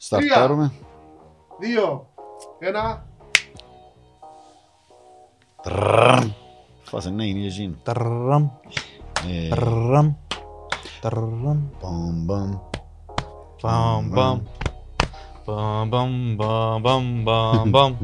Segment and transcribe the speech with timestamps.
[0.00, 0.72] Σταρτάρουμε.
[1.58, 2.06] Δύο.
[2.58, 3.06] Ένα.
[5.62, 6.18] Τρρρρρ.
[6.82, 7.74] Φάσε να είναι η εκείνο.
[7.82, 8.48] Τραμ,
[9.28, 10.14] Ε, τραμ,
[11.00, 11.68] τραμ.
[11.80, 12.58] παμ, παμ.
[13.62, 14.40] Μπαμ, μπαμ.
[15.46, 17.96] Μπαμ, μπαμ, μπαμ, μπαμ, μπαμ, μπαμ.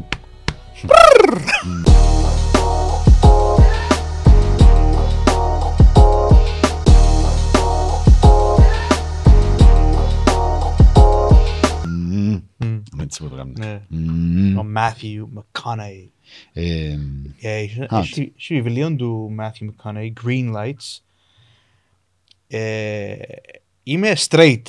[13.20, 13.66] Μμ, Έτσι που το κάνουμε.
[13.66, 13.82] ναι.
[14.00, 14.58] Μμμ.
[14.58, 16.08] Ο Matthew McConaughey.
[16.54, 16.64] Ε,
[17.42, 21.00] Ε, έχει- Α, έχει- Έχει βιβλίο του Matthew McConaughey, Green Lights.
[22.48, 23.16] Ε,
[23.84, 24.62] Είμαι straight,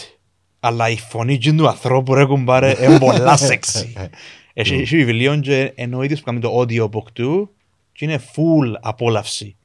[0.60, 3.92] αλλά η φωνή του ανθρώπου ρε κουμπάρε είναι πολλά σεξι.
[4.54, 7.50] Έχει έχει βιβλίο και εννοείται που κάνει το audiobook του
[7.92, 9.56] και είναι full απόλαυση.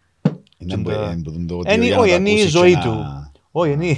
[0.58, 2.34] είναι που- τα- ε, που τον το Είναι- ότι για να όχι, το είναι η
[2.34, 2.90] ακούσεις ζωή και του.
[2.94, 3.98] να- Όχι, είναι είναι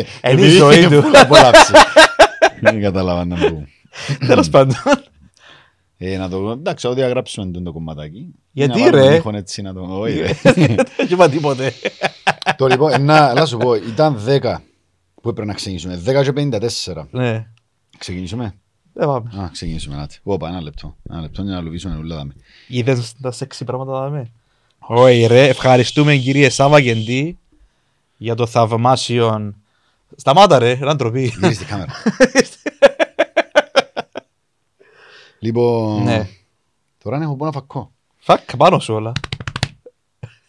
[0.00, 1.02] η Επειδή ζωή είναι του.
[1.02, 1.72] full απόλαυση.
[2.60, 3.66] Δεν κατάλαβα να πω.
[4.26, 4.76] Τέλος πάντων.
[6.02, 8.34] Ε, να το εντάξει, ό,τι αγράψουμε τον το κομματάκι.
[8.52, 9.86] Γιατί, Να βάλουμε ρε; ήχον έτσι να το...
[9.90, 10.32] Όχι, ρε.
[10.96, 11.72] Δεν είπα τίποτε.
[12.56, 14.56] Το λοιπόν, ε, να, να σου πω, ήταν 10
[15.22, 16.02] που έπρεπε να ξεκινήσουμε.
[16.06, 16.32] 10 και
[16.94, 17.04] 54.
[17.10, 17.46] Ναι,
[17.98, 18.54] Ξεκινήσουμε;
[18.92, 19.42] δεν πάμε.
[19.42, 20.00] Α, ξεκινήσουμε.
[20.00, 20.14] Άτε.
[20.22, 20.96] Όπα, ένα λεπτό.
[21.10, 22.32] Ένα λεπτό για να λουβήσουμε ούλα δάμε.
[22.68, 24.30] Είδες τα σεξι πράγματα να δούμε.
[24.78, 27.38] Όχι ρε, ευχαριστούμε κύριε Σάβα Γεντή
[28.16, 29.54] για το θαυμάσιο...
[30.16, 31.32] Σταμάτα ρε, να ντροπή.
[31.40, 31.92] Γύρι στη κάμερα.
[35.40, 36.28] Λοιπόν, Ναι.
[37.02, 37.92] τώρα έχω πω ένα φακό.
[38.16, 39.12] Φακ, πάνω σου όλα.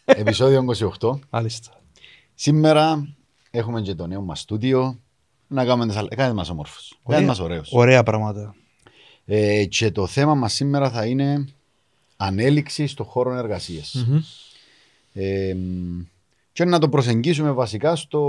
[0.04, 0.64] Επισόδιο
[1.00, 1.18] 28.
[1.30, 1.70] Μάλιστα.
[2.34, 3.08] Σήμερα
[3.50, 4.98] έχουμε και το νέο μας στούντιο.
[5.46, 6.16] Να κάνουμε τις άλλες.
[6.16, 6.98] Κάνε μας όμορφος.
[7.04, 7.26] Κάνε Ωραία.
[7.28, 7.70] μας ωραίος.
[7.72, 8.54] Ωραία πράγματα.
[9.24, 11.48] Ε, και το θέμα μας σήμερα θα είναι
[12.16, 14.04] ανέλυξη στον χώρο εργασίας.
[14.08, 14.20] Μμμ.
[15.12, 16.00] Ε, μ,
[16.52, 18.20] και να το προσεγγίσουμε βασικά στο,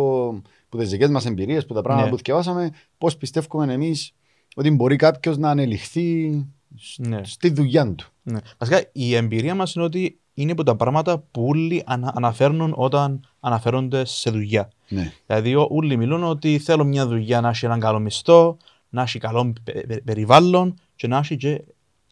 [0.69, 2.16] που τις δικές μας εμπειρίες, που τα πράγματα Ναι.
[2.16, 4.14] που διαβάσαμε, πώς πιστεύουμε εμείς
[4.56, 6.32] ότι μπορεί κάποιος να ανελιχθεί
[6.78, 7.22] σ- Ναι.
[7.23, 8.06] στη δουλειά του.
[8.23, 8.40] Ναι.
[8.58, 13.28] Βασικά η εμπειρία μας είναι ότι είναι από τα πράγματα που όλοι ανα- αναφέρουν όταν
[13.40, 14.69] αναφέρονται σε δουλειά.
[14.90, 15.12] Ναι.
[15.28, 18.58] Δηλαδή ο- όλοι μιλούν ότι θέλω μια δουλειά να έχει έναν καλό μισθό,
[18.90, 21.64] να έχει καλό πε- πε- περιβάλλον και να έχει και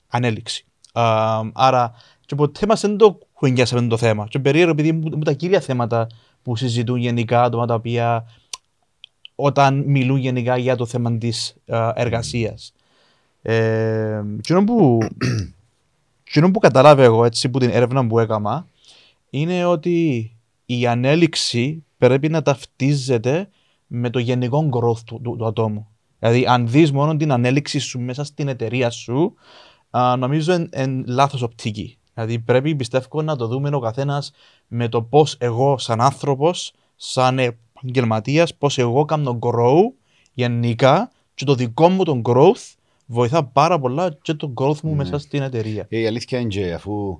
[0.08, 0.66] ανέλυξη.
[0.94, 1.91] Α, άρα
[2.25, 4.28] και ποτέ μας δεν το χουενιάσαμε το θέμα.
[4.29, 6.08] Και περίεργο επειδή είναι από τα κύρια θέματα
[6.41, 8.25] που συζητούν γενικά άτομα τα οποία
[9.41, 12.74] όταν μιλούν γενικά για το θέμα της α, εργασίας.
[13.41, 15.00] Ε, εκείνο που,
[16.28, 18.68] εκείνο που καταλάβω εγώ έτσι που την έρευνα που έκανα
[19.29, 20.31] είναι ότι
[20.66, 23.50] η ανέλυξη πρέπει να ταυτίζεται
[23.88, 25.88] με το γενικό growth του, του, του ατόμου.
[26.19, 29.34] Δηλαδή, αν δεις μόνο την ανέλυξη σου μέσα στην εταιρεία σου,
[29.90, 31.97] α, νομίζω είναι εν λάθος οπτική.
[32.13, 34.31] Δηλαδή, πρέπει πιστεύω να το δούμε ο καθένας
[34.68, 39.80] με το πώς εγώ σαν άνθρωπος, σαν επαγγελματίας, πώς εγώ κάνω grow
[40.34, 42.74] γενικά και το δικό μου τον growth
[43.06, 44.96] βοηθά πάρα πολλά και το growth μου Ναι.
[44.96, 45.86] μέσα στην εταιρεία.
[45.90, 47.18] Ε, η αλήθεια είναι και αφού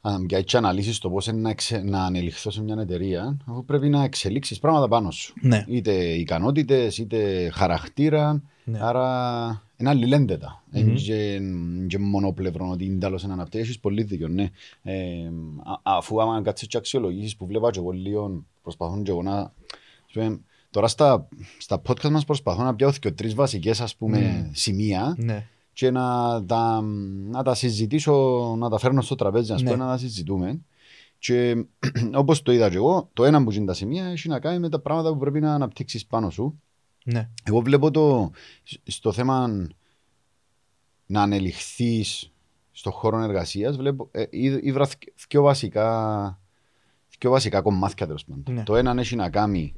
[0.00, 3.88] αν πιάσεις αναλύσεις το πώς είναι να, εξε, να ανελιχθώ σε μια εταιρεία, αφού πρέπει
[3.88, 5.34] να εξελίξεις πράγματα πάνω σου.
[5.40, 5.64] Ναι.
[5.68, 8.78] Είτε ικανότητες, είτε χαρακτήρα, Ναι.
[8.82, 10.62] άρα είναι αλληλένδετα.
[10.70, 10.80] Μμμ.
[10.80, 11.40] Είναι και,
[11.86, 13.66] και μονοπλευρό ότι είναι τέλος ένα αναπτύσσεις.
[13.66, 14.50] Έχεις πολύ δίκιο, ναι.
[14.82, 14.94] Ε,
[15.64, 19.52] α- αφού άμα κάτσεις και αξιολογήσεις που βλέπα και εγώ λίγο, προσπαθούν και εγώ να...
[20.20, 24.18] σου πούμε, Τώρα στα, στα podcast μας προσπαθώ να πιάω και τρεις βασικές ας πούμε
[24.18, 24.50] Μμ.
[24.52, 25.46] σημεία Ναι.
[25.72, 26.80] και να τα,
[27.30, 28.12] να τα συζητήσω,
[28.58, 29.70] να τα φέρνω στο τραπέζι, να, Ναι.
[29.70, 30.60] πούμε, να τα συζητούμε.
[31.18, 31.64] Και
[32.14, 34.68] όπως το είδα και εγώ, το ένα που είναι τα σημεία έχει να κάνει με
[34.68, 36.60] τα πράγματα που πρέπει να αναπτύξεις πάνω σου.
[37.04, 37.28] Ναι.
[37.44, 38.30] Εγώ βλέπω το
[38.84, 39.66] στο θέμα
[41.06, 42.32] να ανελιχθείς
[42.72, 44.88] στον χώρο εργασίας, βλέπω, ε, είδ- είδα
[45.28, 46.38] δύο βασικά,
[47.18, 48.54] δύο βασικά κομμάτια τέλος πάντων.
[48.54, 48.62] Ναι.
[48.62, 49.74] Το ένα έχει να κάνει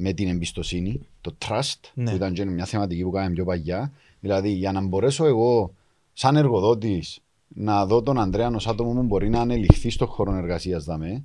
[0.00, 2.10] με την εμπιστοσύνη, το trust, Ναι.
[2.10, 3.92] που ήταν και μια θεματική που κάναμε πιο παγιά.
[4.20, 5.74] Δηλαδή, για να μπορέσω εγώ,
[6.12, 10.84] σαν εργοδότης, να δω τον Ανδρέα ως άτομο που μπορεί να ανελιχθεί στον χώρο εργασίας
[10.84, 11.24] δαμέ,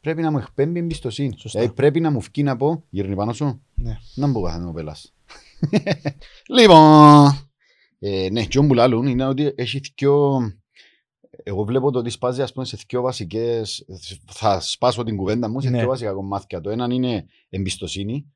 [0.00, 1.34] πρέπει να μου εκπέμπει εμπιστοσύνη.
[1.38, 1.58] Σωστά.
[1.58, 3.98] Δηλαδή, πρέπει να μου βγει να πω, γύρνει πάνω σου, Ναι.
[4.14, 5.12] να μου καθένα ο πελάς.
[6.56, 7.30] λοιπόν,
[7.98, 10.40] ε, ναι, και που λάλλουν είναι ότι έχει δυο...
[11.46, 13.84] Εγώ βλέπω το ότι σπάζει ας πούμε, σε δύο βασικές...
[14.26, 15.78] Θα σπάσω την κουβέντα μου σε Ναι.
[15.78, 16.60] δύο βασικά κομμάτια.
[16.60, 18.32] Το ένα είναι εμπιστοσύνη.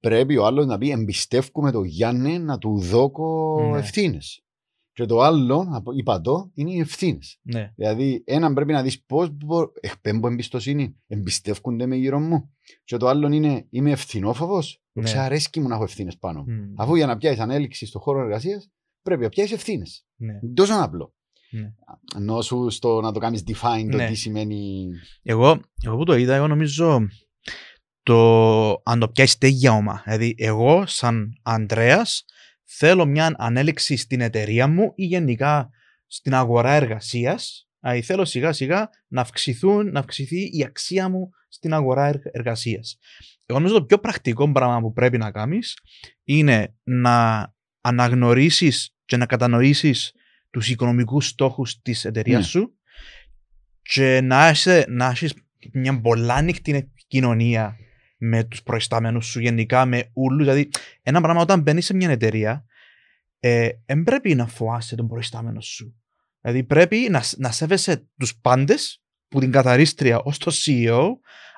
[0.00, 3.78] Πρέπει ο άλλος να πει εμπιστεύκουμε τον Γιάννη να του δώκω Ναι.
[3.78, 4.44] ευθύνες.
[4.92, 7.38] Και το άλλο, να πω- είπα το, είναι οι ευθύνες.
[7.42, 7.72] Ναι.
[7.76, 12.54] Δηλαδή, έναν πρέπει να δεις πώς μπο- εκπέμπω εμπιστοσύνη, εμπιστεύκονται με γύρω μου.
[12.84, 15.02] Και το άλλο είναι, είμαι ευθυνόφοβος, Ναι.
[15.02, 15.08] ναι.
[15.08, 16.44] ξαρέσκει μου να έχω ευθύνες πάνω.
[16.46, 16.52] μου.
[16.52, 16.74] Μμ.
[16.76, 18.70] Αφού για να πιάσεις ανέλυξη στον χώρο εργασίας,
[19.02, 20.06] πρέπει να πιάσεις ευθύνες.
[20.16, 20.40] Ναι.
[20.54, 21.14] Τόσο απλό.
[21.52, 21.72] Ναι.
[22.16, 24.06] Ενώ σου στο να το κάνεις define το Ναι.
[24.06, 24.86] τι σημαίνει...
[25.22, 27.08] Εγώ, εγώ που το είδα, εγώ νομίζω
[28.02, 30.02] το, αν το πιάσεις τέγια όμα.
[30.04, 32.24] Δηλαδή, εγώ σαν Ανδρέας
[32.64, 35.70] θέλω μια ανέλυξη στην εταιρεία μου ή γενικά
[36.06, 37.68] στην αγορά εργασίας.
[37.80, 42.98] Δηλαδή θέλω σιγά σιγά να, αυξηθούν, να αυξηθεί η αξία μου στην αγορά εργασίας.
[43.46, 45.78] Εγώ νομίζω το πιο πρακτικό πράγμα που πρέπει να κάνεις
[46.24, 47.46] είναι να
[47.80, 50.12] αναγνωρίσεις και να κατανοήσεις
[50.52, 52.46] τους οικονομικούς στόχους της εταιρείας Ναι.
[52.46, 52.76] σου
[53.82, 55.34] και να έχει να έχεις
[55.72, 57.76] μια πολλά ανοιχτή επικοινωνία
[58.18, 60.38] με τους προϊσταμένου σου γενικά, με όλους.
[60.38, 60.68] Δηλαδή,
[61.02, 62.64] ένα πράγμα όταν μπαίνεις σε μια εταιρεία,
[63.40, 65.96] ε, δεν πρέπει να φοάσαι τον προϊστάμενο σου.
[66.40, 71.08] Δηλαδή, πρέπει να, να σέβεσαι τους πάντες, που την καθαρίστρια ως το CEO,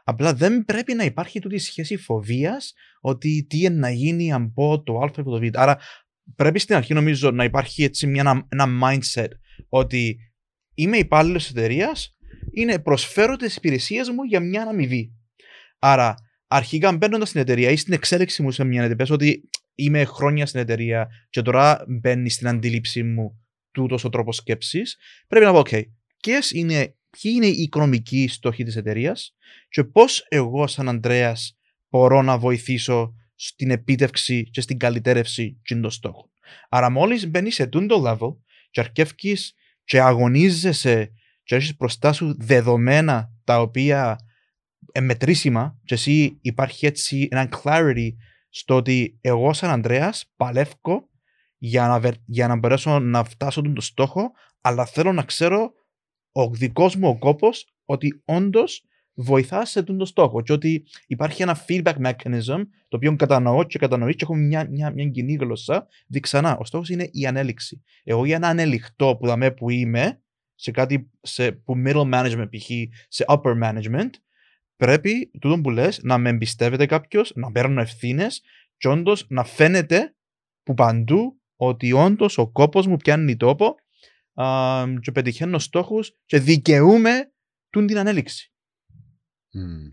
[0.05, 4.83] απλά δεν πρέπει να υπάρχει τούτη σχέση φοβίας ότι τι είναι να γίνει αν πω
[4.83, 5.43] το Α ή το Β.
[5.53, 5.79] Άρα,
[6.37, 9.29] πρέπει στην αρχή νομίζω να υπάρχει έτσι μια, ένα mindset
[9.69, 10.19] ότι
[10.75, 12.17] είμαι υπάλληλος της εταιρείας,
[12.53, 15.13] είναι προσφέρω τις υπηρεσίες μου για μια αμοιβή.
[15.79, 16.15] Άρα,
[16.47, 20.47] αρχικά μπαίνοντας στην εταιρεία ή στην εξέλιξη μου σε μια εταιρεία, πες ότι είμαι χρόνια
[20.47, 24.97] στην εταιρεία και τώρα μπαίνει στην αντίληψή μου τούτος ο τρόπος σκέψης,
[25.29, 25.83] πρέπει να πω: OK,
[26.23, 29.35] ποιες είναι, ποιοι είναι οι οικονομικοί στόχοι της εταιρείας
[29.69, 36.31] και πώς εγώ, σαν Ανδρέας, μπορώ να βοηθήσω στην επίτευξη και στην καλυτέρευση των στόχων.
[36.69, 38.37] Άρα, μόλις μπαίνεις σε τούτο level
[38.71, 39.37] και αρκεύει
[39.85, 44.19] και αγωνίζεσαι και έχεις μπροστά σου δεδομένα τα οποία
[44.93, 48.09] εμετρήσιμα και εσύ υπάρχει έτσι ένα clarity
[48.49, 51.09] στο ότι εγώ σαν Ανδρέας παλεύω
[51.59, 55.73] για να, βε- για να μπορέσω να φτάσω τον στόχο αλλά θέλω να ξέρω
[56.33, 58.85] ο δικός μου ο κόπος ότι όντως
[59.15, 64.17] βοηθάς σε τον στόχο και ότι υπάρχει ένα feedback mechanism το οποίο κατανοώ και κατανοείς
[64.17, 68.25] και έχω μια, μια, μια κοινή γλώσσα δει ξανά, ο στόχος είναι η ανέλυξη εγώ
[68.25, 70.23] για να ανελιχτώ που δαμέ που είμαι
[70.55, 72.71] σε κάτι σε, που middle management π.χ.
[73.09, 74.11] σε upper management
[74.77, 78.43] πρέπει τούτο που λες να με εμπιστεύεται κάποιος, να παίρνω ευθύνες
[78.77, 80.15] και όντως να φαίνεται
[80.63, 83.75] που παντού ότι όντως ο κόπος μου πιάνει τόπο
[84.35, 87.33] α, και πετυχαίνω στόχους και δικαιούμαι
[87.71, 88.54] τούν την ανέλυξη.
[89.55, 89.93] Μμμ.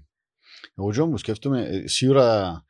[0.76, 2.64] Εγώ και μου σκέφτομαι, ε, σίγουρα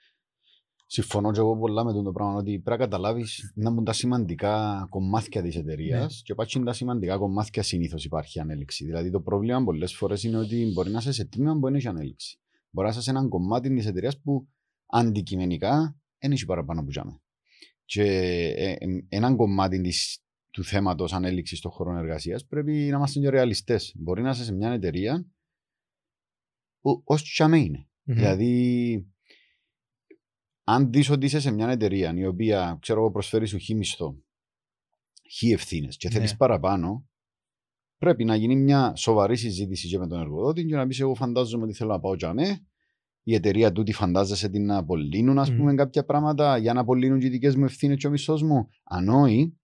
[0.86, 4.86] συμφωνώ και εγώ πολλά με το πράγμα ότι πρέπει να καταλάβεις να μπουν τα σημαντικά
[4.90, 6.22] κομμάτια της εταιρείας Ναι.
[6.24, 8.86] και πάτσι τα σημαντικά κομμάτια συνήθως υπάρχει ανέλυξη.
[8.86, 11.88] Δηλαδή το πρόβλημα πολλές φορές είναι ότι μπορεί να είσαι σε τμήμα που δεν έχει
[11.88, 12.40] ανέλυξη.
[12.70, 14.48] Μπορεί να είσαι σε έναν κομμάτι της εταιρείας που
[14.86, 17.22] αντικειμενικά δεν έχει παραπάνω που τζάμε.
[17.86, 18.04] Και
[18.56, 18.78] ε, ε,
[19.10, 23.94] έναν κομμάτι της, του θέματος ανέλυξης των χώρων εργασίας πρέπει να είμαστε και ρεαλιστές.
[23.98, 25.26] Μπορεί να είσαι σε μια εταιρεία
[26.82, 27.88] που ως τσάμε είναι.
[28.04, 29.06] Δηλαδή,
[30.64, 34.16] αν δεις ότι είσαι σε μια εταιρεία η οποία, ξέρω εγώ, προσφέρει σου χι μισθό,
[35.32, 36.14] χι ευθύνες και Ναι.
[36.14, 37.10] θέλεις παραπάνω,
[37.98, 41.64] πρέπει να γίνει μια σοβαρή συζήτηση και με τον εργοδότη και να πεις εγώ φαντάζομαι
[41.64, 42.66] ότι θέλω να πάω τζαμέ,
[43.24, 45.58] η εταιρεία τούτη φαντάζεσαι την να απολύνουν ας Μμμ.
[45.58, 48.68] πούμε κάποια πράγματα για να απολύνουν και οι δικές μου ευθύνες και ο μισθός μου.
[48.84, 49.58] Αν όχι,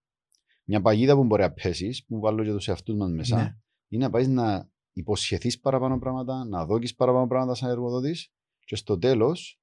[0.64, 3.56] μια παγίδα που μπορεί να πέσεις, που βάλω και τους εαυτούς μας μέσα, Ναι.
[3.88, 8.32] είναι να πάεις να υποσχεθείς παραπάνω πράγματα, να δώκεις παραπάνω πράγματα σαν εργοδότης
[8.64, 9.60] και στο τέλος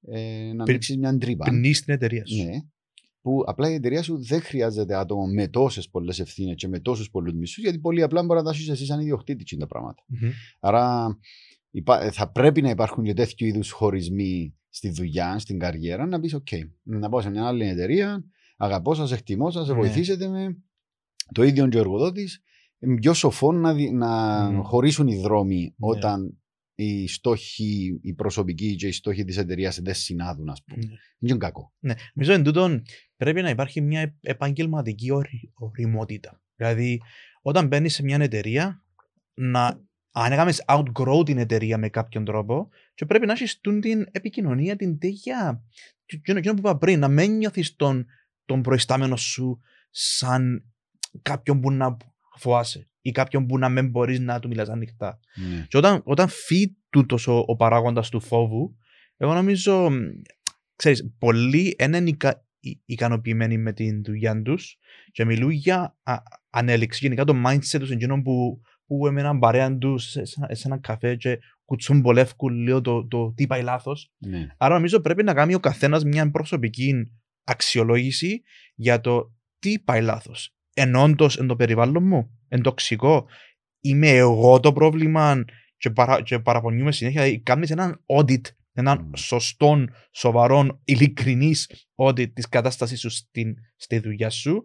[0.00, 1.44] ε, να Πι- ανοίξεις μια τρύπα.
[1.44, 2.44] Πνεί στην εταιρεία σου.
[2.44, 2.60] Ναι,
[3.20, 7.10] που απλά η εταιρεία σου δεν χρειάζεται άτομο με τόσες πολλές ευθύνες και με τόσους
[7.10, 10.02] πολλούς μισθούς, γιατί πολύ απλά μπορεί να τα έχεις εσύ σαν ιδιοκτήτης τα πράγματα.
[10.06, 10.30] Μμμ.
[10.60, 11.18] Άρα
[11.70, 16.20] υπά- ε, θα πρέπει να υπάρχουν και τέτοιου είδους χωρισμοί στη δουλειά, στην καριέρα, να
[16.20, 18.24] πεις: OK, να πάω σε μια άλλη εταιρεία,
[18.56, 19.74] αγαπώ σας, εκτιμώ σας, Ναι.
[19.74, 20.56] βοηθήσετε με.
[21.34, 22.42] Το ίδιο και ο εργοδότης.
[23.00, 24.60] Πιο σοφό να, δι- να Μμμ.
[24.62, 25.70] χωρίσουν οι δρόμοι Ναι.
[25.76, 26.34] όταν
[26.74, 30.84] οι στόχοι, οι προσωπικοί και οι στόχοι της εταιρείας δεν συνάδουν, ας πούμε.
[30.86, 30.94] Ναι.
[31.30, 31.72] Είναι κακό.
[31.78, 32.82] Ναι, νομίζω εν τούτον
[33.16, 36.40] πρέπει να υπάρχει μια επ- επαγγελματική ορι- οριμότητα.
[36.56, 37.00] Δηλαδή,
[37.42, 38.84] όταν μπαίνεις σε μια εταιρεία,
[39.34, 44.76] να αν έκαμες outgrow την εταιρεία με κάποιον τρόπο, και πρέπει να έχεις την επικοινωνία,
[44.76, 45.64] την τέτοια.
[46.06, 48.06] και Εκείνο εκείνο που είπα πριν, να μην νιώθεις τον,
[48.44, 49.60] τον προϊστάμενο σου
[49.90, 50.64] σαν
[51.22, 51.96] κάποιον που να
[52.36, 55.20] φοάσαι ή κάποιον που να μην μπορείς να του μιλάς ανοιχτά.
[55.50, 55.66] Ναι.
[55.68, 58.76] Και όταν, όταν φύγει τούτος ο, ο παράγοντας του φόβου,
[59.16, 59.96] εγώ νομίζω, μ,
[60.76, 64.76] ξέρεις, πολλοί δεν είναι ικα, ι- ικανοποιημένοι με την δουλειά τους
[65.12, 66.14] και μιλούν για α,
[66.50, 66.98] ανέλυξη.
[67.02, 70.78] Γενικά το mindset τους εκείνων που, που έμεναν παρέα τους σε, σε, ένα- σε ένα
[70.78, 74.12] καφέ και κουτσούν πολεύκουν λίγο το, το τι πάει λάθος.
[74.18, 74.46] ναι.
[74.56, 77.12] Άρα νομίζω πρέπει να κάνει ο καθένας μια προσωπική
[77.44, 78.42] αξιολόγηση
[78.74, 80.54] για το τι πάει λάθος.
[80.80, 83.26] Εν όντως εν το περιβάλλον μου, εν τοξικό,
[83.80, 85.44] είμαι εγώ το πρόβλημα
[85.76, 87.22] και, παρα, και παραπονιούμε συνέχεια.
[87.22, 88.40] Δηλαδή, κάνεις έναν audit,
[88.72, 89.10] έναν Mm.
[89.16, 94.64] σωστό, σοβαρό, ειλικρινής audit της κατάσταση σου στην, στη δουλειά σου,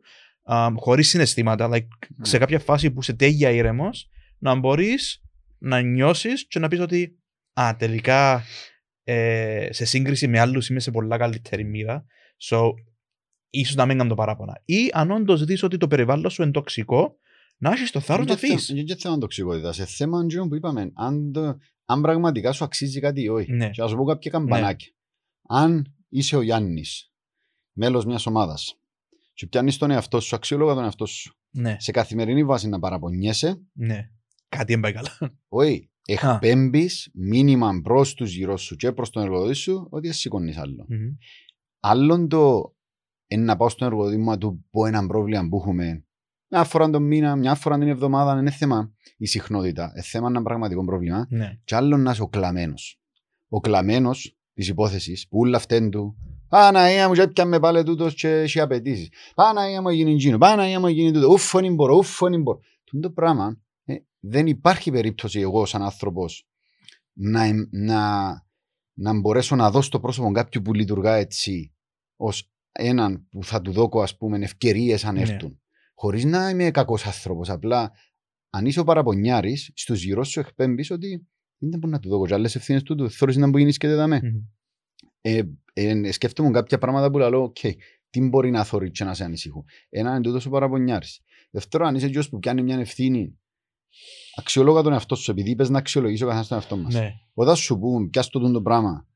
[0.75, 1.69] χωρίς συναισθήματα.
[1.72, 1.88] Like,
[2.22, 2.39] σε Ναι.
[2.39, 5.24] κάποια φάση που είσαι τέλεια ήρεμος, να μπορείς
[5.57, 7.19] να νιώσεις και να πεις ότι
[7.60, 8.43] Α, τελικά
[9.03, 12.05] ε, σε σύγκριση με άλλους είμαι σε πολλά καλύτερη μοίρα.
[12.50, 12.69] So,
[13.50, 14.62] ίσως να μην κάνω το παράπονα.
[14.66, 17.18] Ή αν όντως δεις ότι το περιβάλλον σου είναι τοξικό,
[17.58, 18.70] να έχεις το θάρρος να φύγεις.
[18.70, 19.74] Είναι και θέμα τοξικότητα.
[19.74, 23.52] Σε θέμα αντζήνων που είπαμε, αν, το, αν πραγματικά σου αξίζει κάτι ή όχι.
[23.52, 23.70] Ναι.
[23.70, 24.92] Και να σου πω κάποια καμπανάκια.
[25.48, 27.12] Αν είσαι ο Γιάννης,
[27.72, 28.80] μέλος μιας ομάδας,
[29.34, 33.62] και πιάνεις τον εαυτό σου, αξιόλογα τον εαυτό σου, Ναι, σε καθημερινή βάση να παραπονιέσαι,
[33.74, 34.10] ναι.
[34.50, 35.38] Κάτι δεν πάει καλά.
[35.48, 40.58] όχι, εκπέμπεις μήνυμα προς τους γύρω σου και προς τον εργοδότη σου ότι δεν σηκώνεις
[40.58, 40.86] άλλο.
[40.88, 41.16] Μμμ.
[41.80, 42.75] Άλλον το
[43.27, 46.05] είναι να πάω στον εργοδότη μου να του πω ένα πρόβλημα που έχουμε
[46.50, 50.27] μια φορά τον μήνα, μια φορά την εβδομάδα, δεν είναι θέμα η συχνότητα, είναι θέμα
[50.27, 51.27] ένα πραγματικό πρόβλημα.
[51.29, 51.60] Ναι.
[51.63, 53.00] Και άλλον να είσαι ο κλαμμένος.
[53.48, 56.15] Ο κλαμμένος της υπόθεσης που όλα φταίνουν του.
[56.50, 59.10] Παναγία μου, και έπιαμε πάλι τούτος και έχει απαιτήσεις.
[59.36, 60.38] Παναγία μου, γίνει τζίνο.
[60.38, 61.27] Παναγία μου, γίνει τούτο.
[61.27, 62.60] Ούφ, δεν μπορώ, ούφ, δεν μπορώ.
[62.84, 66.48] Τούν το πράγμα ε, δεν υπάρχει περίπτωση εγώ, σαν άνθρωπος,
[67.13, 68.29] να, εμ- να,
[68.94, 71.74] να μπορέσω να δώσω το πρόσωπο κάποιου που λειτουργά έτσι,
[72.15, 75.22] ως έναν που θα του δώκω, ας πούμε, ευκαιρίες αν Ναι.
[75.22, 75.60] έρθουν.
[75.94, 77.50] Χωρίς να είμαι κακός άνθρωπος.
[77.50, 77.91] Απλά
[78.50, 81.27] αν είσαι ο παραπονιάρης, στου γύρω σου εκπέμπεις ότι
[81.58, 84.20] δεν μπορεί να του δω άλλες ευθύνες του, του θέλει να μπορεί και δεν δαμέ.
[84.24, 84.41] Μμμ.
[85.22, 85.41] Ε,
[85.74, 87.58] ε, σκέφτομαι κάποια πράγματα που λέω, οκ,
[88.10, 89.65] τι μπορεί να θωρεί και να σε ανησυχούν.
[89.89, 91.22] Ένα είναι τούτος ο παραπονιάρης.
[91.51, 93.39] Δεύτερο, αν είσαι γιος που πιάνει μια ευθύνη,
[94.36, 96.94] αξιολόγα τον εαυτό σου, επειδή είπες να αξιολογήσει ο καθένας τον εαυτό μας.
[96.94, 97.13] Ναι.
[97.34, 99.08] Όταν σου πούν, πιάσ' το το πράγμα,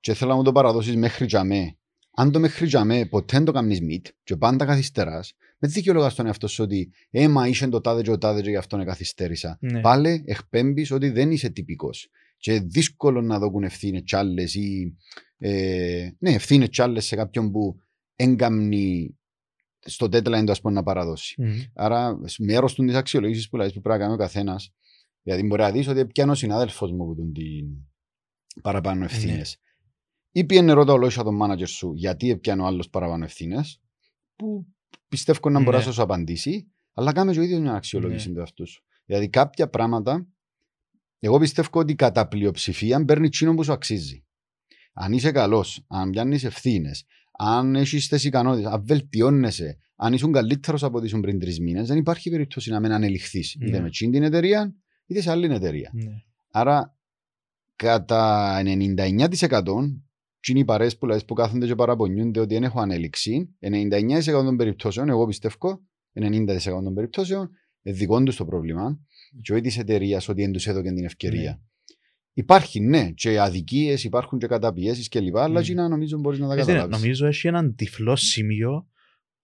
[0.00, 1.76] και θέλω να μου το παραδώσεις μέχρι τζαμέ,
[2.18, 6.26] αν το μέχρι τζαμέ ποτέ δεν το κάνεις meet, και πάντα καθυστεράς, με δικαιολογάς στον
[6.26, 9.58] εαυτό σου ότι, ε, μα είσαι το τάδε και ο τάδε και γι' αυτό καθυστέρησα.
[9.60, 9.80] Ναι.
[9.80, 12.08] Πάλι εκπέμπεις ότι δεν είσαι τυπικός.
[12.36, 14.96] Και δύσκολο να δοκούν ευθύνες τσάλες ή.
[15.38, 17.78] Ε, ναι, ευθύνες τσάλες σε κάποιον που
[18.16, 19.18] έγκαμνει
[19.78, 21.42] στο deadline του ας πούμε, να παραδώσει.
[21.42, 21.58] Μμμ.
[21.74, 24.72] Άρα, μέρος του της αξιολόγησης που λέει που πρέπει να κάνει ο καθένας,
[25.22, 27.66] γιατί μπορεί να δεις ότι πιάνω ο συνάδελφος μου που τον την
[28.62, 29.58] παραπάνω ευθύνες.
[29.60, 29.65] Ναι.
[30.36, 33.80] Ή πιένε ρώτα ολόισα τον manager σου γιατί έπιανε ο άλλος παραπάνω ευθύνες,
[34.36, 34.66] που
[35.08, 35.84] πιστεύω να μπορεί Ναι.
[35.84, 38.32] να σου απαντήσει, αλλά κάμε και ο ίδιος μια αξιολόγηση Ναι.
[38.32, 38.82] τους εαυτού σου.
[39.04, 40.26] Δηλαδή κάποια πράγματα,
[41.18, 44.24] εγώ πιστεύω ότι κατά πλειοψηφία παίρνει τσίνο που σου αξίζει.
[44.92, 47.04] Αν είσαι καλός, αν πιάνεις ευθύνες,
[47.38, 51.88] αν έχεις τις ικανότητες, αν βελτιώνεσαι, αν ήσουν καλύτερος από ό,τι ήσουν πριν τρεις μήνες,
[51.88, 53.80] δεν υπάρχει περίπτωση να μην ανελιχθείς είτε Ναι.
[53.80, 54.74] με τσιν την εταιρεία,
[55.06, 55.90] είτε σε άλλη εταιρεία.
[55.94, 56.12] Ναι.
[56.50, 56.96] Άρα,
[57.76, 60.02] κατά 99%
[60.46, 65.08] τσινοί παρέες που, λες, που κάθονται και παραπονιούνται ότι δεν έχω ανέλυξη, 99% των περιπτώσεων,
[65.08, 65.80] εγώ πιστεύω,
[66.14, 67.50] 90% των περιπτώσεων,
[67.82, 68.98] είναι δικό τους το πρόβλημα
[69.42, 71.50] και όχι της εταιρείας ότι δεν τους έδωκε την ευκαιρία.
[71.50, 71.58] Ναι.
[72.32, 75.36] Υπάρχει, ναι, και αδικίες, υπάρχουν και καταπιέσεις κλπ.
[75.36, 75.60] Αλλά Μμμ.
[75.62, 77.04] τσινά νομίζω μπορείς να τα Έτσι είναι, καταλάβεις.
[77.04, 78.86] νομίζω έχει έναν τυφλό σημείο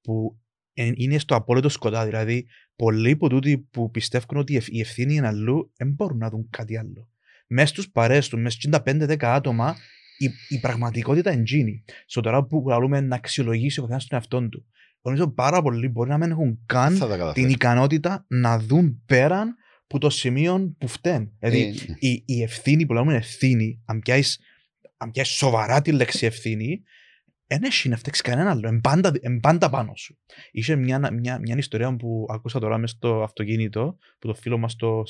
[0.02, 0.38] που
[0.73, 2.11] εν- είναι στο απόλυτο σκοτάδι.
[2.11, 6.18] Δηλαδή, πολλοί από τούτοι που πιστεύουν ότι η ευ- η ευθύνη είναι αλλού, δεν μπορούν
[6.18, 7.09] να δουν κάτι άλλο.
[7.47, 9.76] Μέσα στου παρέ τους, μέσα στι 5-10 άτομα,
[10.25, 11.85] η, η πραγματικότητα είναι τζίνη.
[12.07, 14.67] Στο τώρα που καλούμε να αξιολογήσει ο καθένας τον εαυτό του.
[15.02, 17.50] Νομίζω πάρα πολλοί μπορεί να μην έχουν καν θα τα την καταφέρει.
[17.50, 19.55] ικανότητα να δουν πέραν
[19.87, 21.33] που το σημείο που φταίνει.
[21.38, 21.97] Δηλαδή, Ε, ναι.
[21.99, 24.38] η, η ευθύνη που λέμε ευθύνη, αν πιάσεις,
[24.97, 26.83] αν πιάσεις σοβαρά τη λέξη ευθύνη,
[27.47, 28.69] δεν έχει να φταίξει κανένα άλλο.
[28.69, 30.19] Εν πάντα, εν πάντα πάνω σου.
[30.50, 34.76] Είχε μια, μια, μια ιστορία που ακούσα τώρα μέσα στο αυτοκίνητο, που το φίλο μας
[34.76, 35.02] το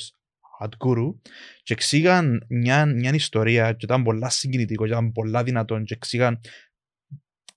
[0.59, 1.15] Adguru,
[1.63, 6.39] και εξήγαν μια, μια ιστορία και ήταν πολλά συγκινητικό, και ήταν πολλά δυνατόν και εξήγαν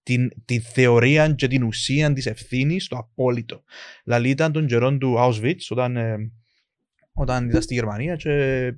[0.03, 3.63] την, τη θεωρία και την ουσία της ευθύνης στο απόλυτο.
[4.05, 6.17] Δηλαδή ήταν των καιρών του Auschwitz, όταν, ε,
[7.13, 8.33] όταν ήταν στη Γερμανία και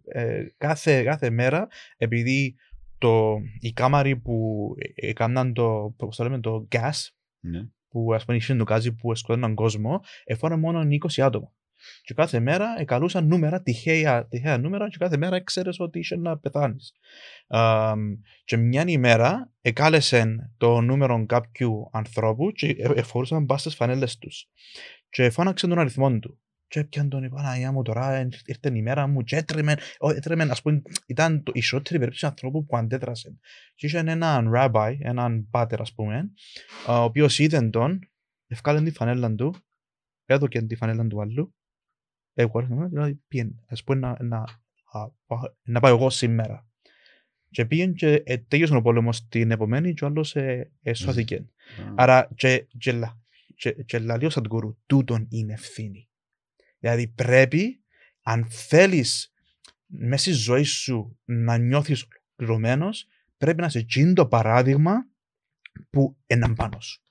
[0.05, 2.55] ε, κάθε, κάθε μέρα, επειδή
[2.99, 7.09] το, οι κάμαροι που ε, έκαναν το, πώς το λέμε, το gas,
[7.41, 7.61] Ναι.
[7.89, 11.53] που ας πούμε είχε το γκάζι που σκότωναν κόσμο, έφανε μόνο 20 άτομα.
[12.03, 16.39] Και κάθε μέρα εκαλούσαν νούμερα, τυχαία, τυχαία νούμερα και κάθε μέρα έξερε ότι είσαι να
[16.39, 16.93] πεθάνεις.
[18.45, 24.49] και μια ημέρα εκάλεσε το νούμερο κάποιου ανθρώπου και ε- εφορούσαν πας στις φανέλες τους.
[25.09, 26.41] Και φώναξε τον αριθμό του.
[26.69, 30.43] Και έπιαν τον Παναγία μου τώρα, ε, ήρθε η μέρα μου και έτρεμε, ό, έτρεμε,
[30.43, 33.39] ας πούμε, ήταν το, η ισότερη περίπτωση ανθρώπου που αντέδρασε.
[33.75, 36.31] Και είχε έναν rabbi, έναν πάτερ ας πούμε,
[36.87, 37.99] ο οποίος είδε τον,
[38.47, 39.55] ευκάλεν τη φανέλα του,
[40.25, 41.55] έδωκε τη φανέλα του άλλου,
[42.43, 44.39] εγώ δηλαδή πήγαινε, ας πούμε να, να,
[44.93, 46.67] α, πά- να πάω εγώ σήμερα.
[47.51, 51.47] Και πήγαινε και ε, τέλειωσε ο πόλεμος την επομένη και ο άλλος ε, εσώθηκε.
[51.95, 53.19] Άρα και, και, λα-
[53.55, 56.09] και, και λαλεί ο Σαντγκούρου, τούτον είναι ευθύνη.
[56.79, 57.83] Δηλαδή πρέπει,
[58.23, 59.33] αν θέλεις
[59.87, 64.93] μέσα στη ζωή σου να νιώθεις ολοκληρωμένος, πρέπει να είσαι εκείνο το παράδειγμα
[65.91, 67.03] που είναι πάνω σου.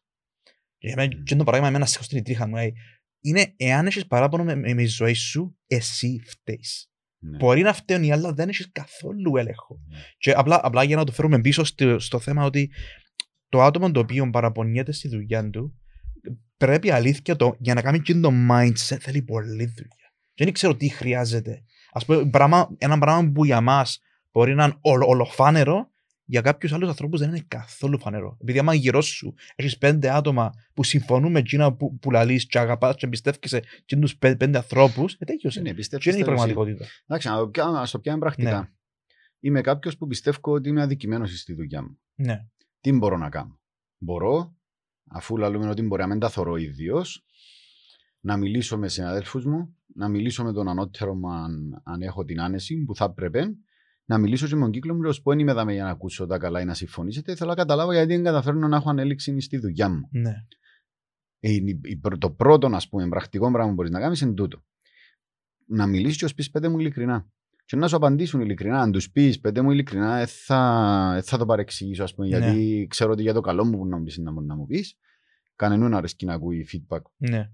[0.77, 2.55] Για μένα, εκείνο το παράδειγμα εμένα σηκώ στην τρίχα μου.
[3.21, 6.91] Ε, Είναι εάν έχεις παράπονο με, με, με τη ζωή σου, εσύ φταίεις.
[7.19, 7.37] Ναι.
[7.37, 9.79] Μπορεί να φταίουν οι άλλοι, αλλά δεν έχεις καθόλου έλεγχο.
[9.87, 9.97] Ναι.
[10.17, 12.71] Και απλά, απλά για να το φέρουμε πίσω στο, στο θέμα ότι
[13.49, 15.79] το άτομο το οποίο παραπονιέται στη δουλειά του
[16.57, 20.13] πρέπει αλήθεια το, για να κάνει εκείνο το mindset θέλει πολλή δουλειά.
[20.33, 21.63] Και δεν ξέρω τι χρειάζεται.
[21.91, 23.99] Ας πούμε, πράγμα, ένα πράγμα που για μας
[24.31, 25.91] μπορεί να είναι ολο, ολοφάνερο,
[26.29, 28.37] για κάποιους άλλους ανθρώπους δεν είναι καθόλου φανερό.
[28.41, 32.59] Επειδή άμα γύρω σου έχεις πέντε άτομα που συμφωνούν με εκείνα που, που λαλείς και
[32.59, 35.77] αγαπάς και εμπιστεύκεσαι και τους πέ- πέντε ανθρώπους, ε, τέτοιος Είναι, είναι.
[35.77, 36.85] πιστεύεις Και είναι η τέλος πραγματικότητα.
[37.05, 38.59] Εντάξει, να το πιάμε, ας το πιάμε πρακτικά.
[38.59, 38.69] Ναι.
[39.39, 41.99] Είμαι κάποιος που πιστεύω ότι είμαι αδικημένος στη δουλειά μου.
[42.15, 42.45] Ναι.
[42.81, 43.59] Τι μπορώ να κάνω;
[43.97, 44.55] Μπορώ,
[45.07, 47.03] αφού λαλούμε ότι μπορεί να μην τα θωρώ ίδιο,
[48.19, 52.41] να μιλήσω με συναδέλφους μου, να μιλήσω με τον ανώτερο μου αν, αν έχω την
[52.41, 53.47] άνεση που θα έπρεπε,
[54.09, 56.25] να μιλήσω και με τον κύκλο μου, ώστε που δεν είμαι εδώ για να ακούσω
[56.25, 57.35] τα καλά ή να συμφωνήσετε.
[57.35, 60.07] Θέλω να καταλάβω γιατί δεν καταφέρνω να έχω ανέλυξη στη δουλειά μου.
[60.11, 60.33] Ναι.
[61.39, 64.63] Ε, η- η- το πρώτο, ας πούμε, πρακτικό πράγμα που μπορείς να κάνεις είναι τούτο.
[65.65, 67.27] Να μιλήσεις και ως πεις πέντε μου ειλικρινά.
[67.65, 68.81] Και να σου απαντήσουν ειλικρινά.
[68.81, 72.37] Αν τους πεις πέντε μου ειλικρινά, ε, θα, ε, θα το παρεξηγήσω, ας πούμε, Ναι.
[72.37, 74.65] γιατί ξέρω ότι για το καλό μου που να μου πεις να, μου- να μου
[74.65, 74.97] πεις.
[75.55, 77.51] Κανενούν αρέσκει να ακούει feedback Ναι.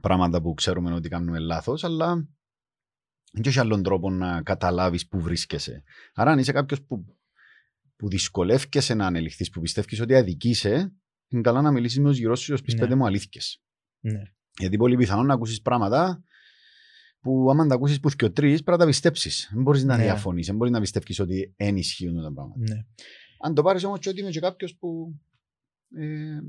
[0.00, 2.28] πράγματα που ξέρουμε ότι κάνουμε λάθος, αλλά
[3.32, 5.82] δεν έχει άλλον τρόπο να καταλάβεις πού βρίσκεσαι.
[6.14, 7.04] Άρα, αν είσαι κάποιος που,
[7.96, 10.92] που δυσκολεύκεσαι να ανελιχθείς, που πιστεύει ότι αδικείσαι,
[11.28, 12.80] είναι καλά να μιλήσεις με τους γύρω σου και πει Ναι.
[12.80, 13.62] πέντε μου αλήθειες.
[14.00, 14.22] Ναι.
[14.58, 16.24] Γιατί πολύ πιθανόν να ακούσεις πράγματα
[17.20, 19.50] που άμα τα ακούσεις που και ο τρεις πρέπει να τα πιστέψεις.
[19.52, 20.02] Δεν μπορείς να Ναι.
[20.02, 22.74] διαφωνείς, δεν μπορείς να πιστέψει ότι δεν ισχύουν τα πράγματα.
[22.74, 22.80] Ναι.
[23.40, 25.20] Αν το πάρεις όμως και ότι είμαι και κάποιος που.
[25.94, 26.40] Ε,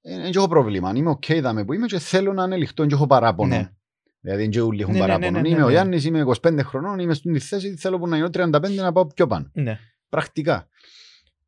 [0.00, 0.88] δεν έχω πρόβλημα.
[0.88, 3.56] Αν είμαι OK δάμε που είμαι και θέλω να ανελιχτώ, δεν έχω παράπονο.
[3.56, 3.72] Ναι.
[4.20, 5.40] Δηλαδή, δεν όλοι έχουν Ναι, ναι, ναι, παράπονο.
[5.40, 5.72] ναι, ναι, Είμαι ο ναι.
[5.72, 9.26] Γιάννης, είμαι 25 χρονών, είμαι στην θέση, θέλω που να γίνω 35 να πάω πιο
[9.26, 9.50] πάνω.
[9.52, 9.78] Ναι.
[10.08, 10.68] Πρακτικά.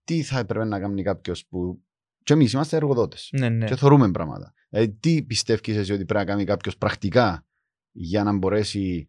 [0.04, 1.82] Τι θα έπρεπε να κάνει κάποιος που.
[2.22, 3.28] Και εμείς είμαστε εργοδότες.
[3.32, 3.48] Ναι.
[3.48, 3.66] Ναι.
[3.66, 4.54] Και θεωρούμε πράγματα.
[4.68, 7.46] Δηλαδή, τι πιστεύεις εσύ ότι πρέπει να κάνει κάποιος πρακτικά
[7.92, 9.08] για να μπορέσει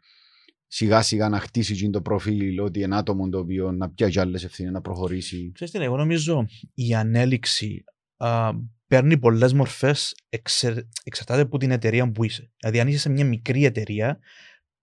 [0.68, 4.44] σιγά σιγά να χτίσει εκείνο το προφίλ ότι ένα άτομο το οποίο να πιάσει άλλες
[4.44, 7.84] ευθύνες, να προχωρήσει; Ξέρεις τι, είναι, εγώ νομίζω η ανέλυξη
[8.18, 8.52] α,
[8.92, 10.16] παίρνει πολλές μορφές
[11.04, 12.52] εξαρτάται από την εταιρεία που είσαι.
[12.60, 14.20] Δηλαδή, αν είσαι σε μια μικρή εταιρεία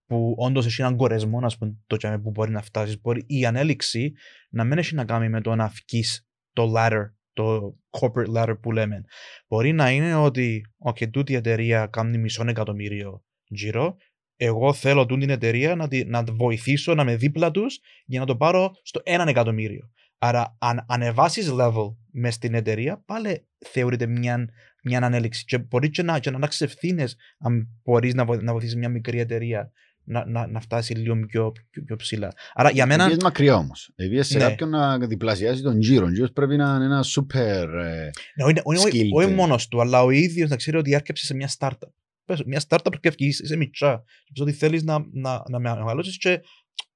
[0.06, 3.46] που όντως έχει έναν κορεσμό, α πούμε, το τζάμε που μπορεί να φτάσεις, μπορεί η
[3.46, 4.12] ανέλυξη
[4.50, 6.04] να μην έχει να κάνει με το να βγει
[6.52, 9.04] το ladder, το corporate ladder που λέμε.
[9.48, 13.96] Μπορεί να είναι ότι, OK, τούτη η εταιρεία κάνει μισό εκατομμύριο γύρω.
[14.36, 18.20] Εγώ θέλω τούτη την εταιρεία να, τη, να τη βοηθήσω να με δίπλα τους για
[18.20, 19.90] να το πάρω στο έναν εκατομμύριο.
[20.18, 24.48] Άρα, αν ανεβάσεις level μες στην εταιρεία, πάλι θεωρείται μια,
[24.82, 25.44] μια ανέλυξη.
[25.44, 28.88] Και μπορεί και να, και να αλλάξεις ευθύνες αν μπορείς να, βο- να βοηθήσεις μια
[28.88, 29.70] μικρή εταιρεία
[30.04, 32.32] να, να, να φτάσει λίγο πιο, πιο, πιο ψηλά.
[32.54, 33.04] Άρα, για μένα.
[33.06, 33.92] Πήγες μακριά όμως.
[33.96, 34.44] Πήγε σε Ναι.
[34.44, 36.06] κάποιον να διπλασιάσει τον γύρο.
[36.06, 37.74] Ο γύρο πρέπει να είναι ένα σούπερ.
[37.74, 39.34] ε, Ναι, όχι- όχι- όχι- skilled, όχι ε.
[39.34, 41.88] μόνος του, αλλά ο ίδιος να ξέρει ότι έρκεψε σε μια startup.
[42.24, 44.02] Πες, μια startup και είσαι είσαι μικρά.
[44.24, 46.40] Και πες ότι θέλεις να, να, να μεγαλώσει και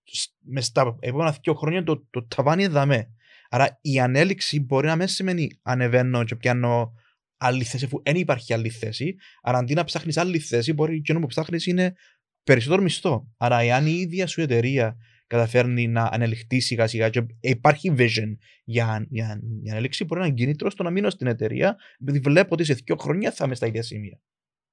[0.04, 3.08] σ- με στα επόμενα δύο χρόνια το, το ταβάνι δαμέ.
[3.54, 6.92] Άρα η ανέλυξη μπορεί να μην σημαίνει ανεβαίνω και πιάνω
[7.36, 9.14] άλλη θέση, αφού δεν υπάρχει άλλη θέση.
[9.42, 11.94] Άρα αντί να ψάχνεις άλλη θέση, μπορεί και που ψάχνεις είναι
[12.42, 13.32] περισσότερο μισθό.
[13.36, 19.06] Άρα, εάν η ίδια σου εταιρεία καταφέρνει να ανελιχθεί σιγά σιγά και υπάρχει vision για,
[19.10, 22.64] για, για ανέλυξη, μπορεί να είναι κίνητρο στο να μείνω στην εταιρεία, επειδή βλέπω ότι
[22.64, 24.20] σε δύο χρόνια θα είμαι στα ίδια σημεία.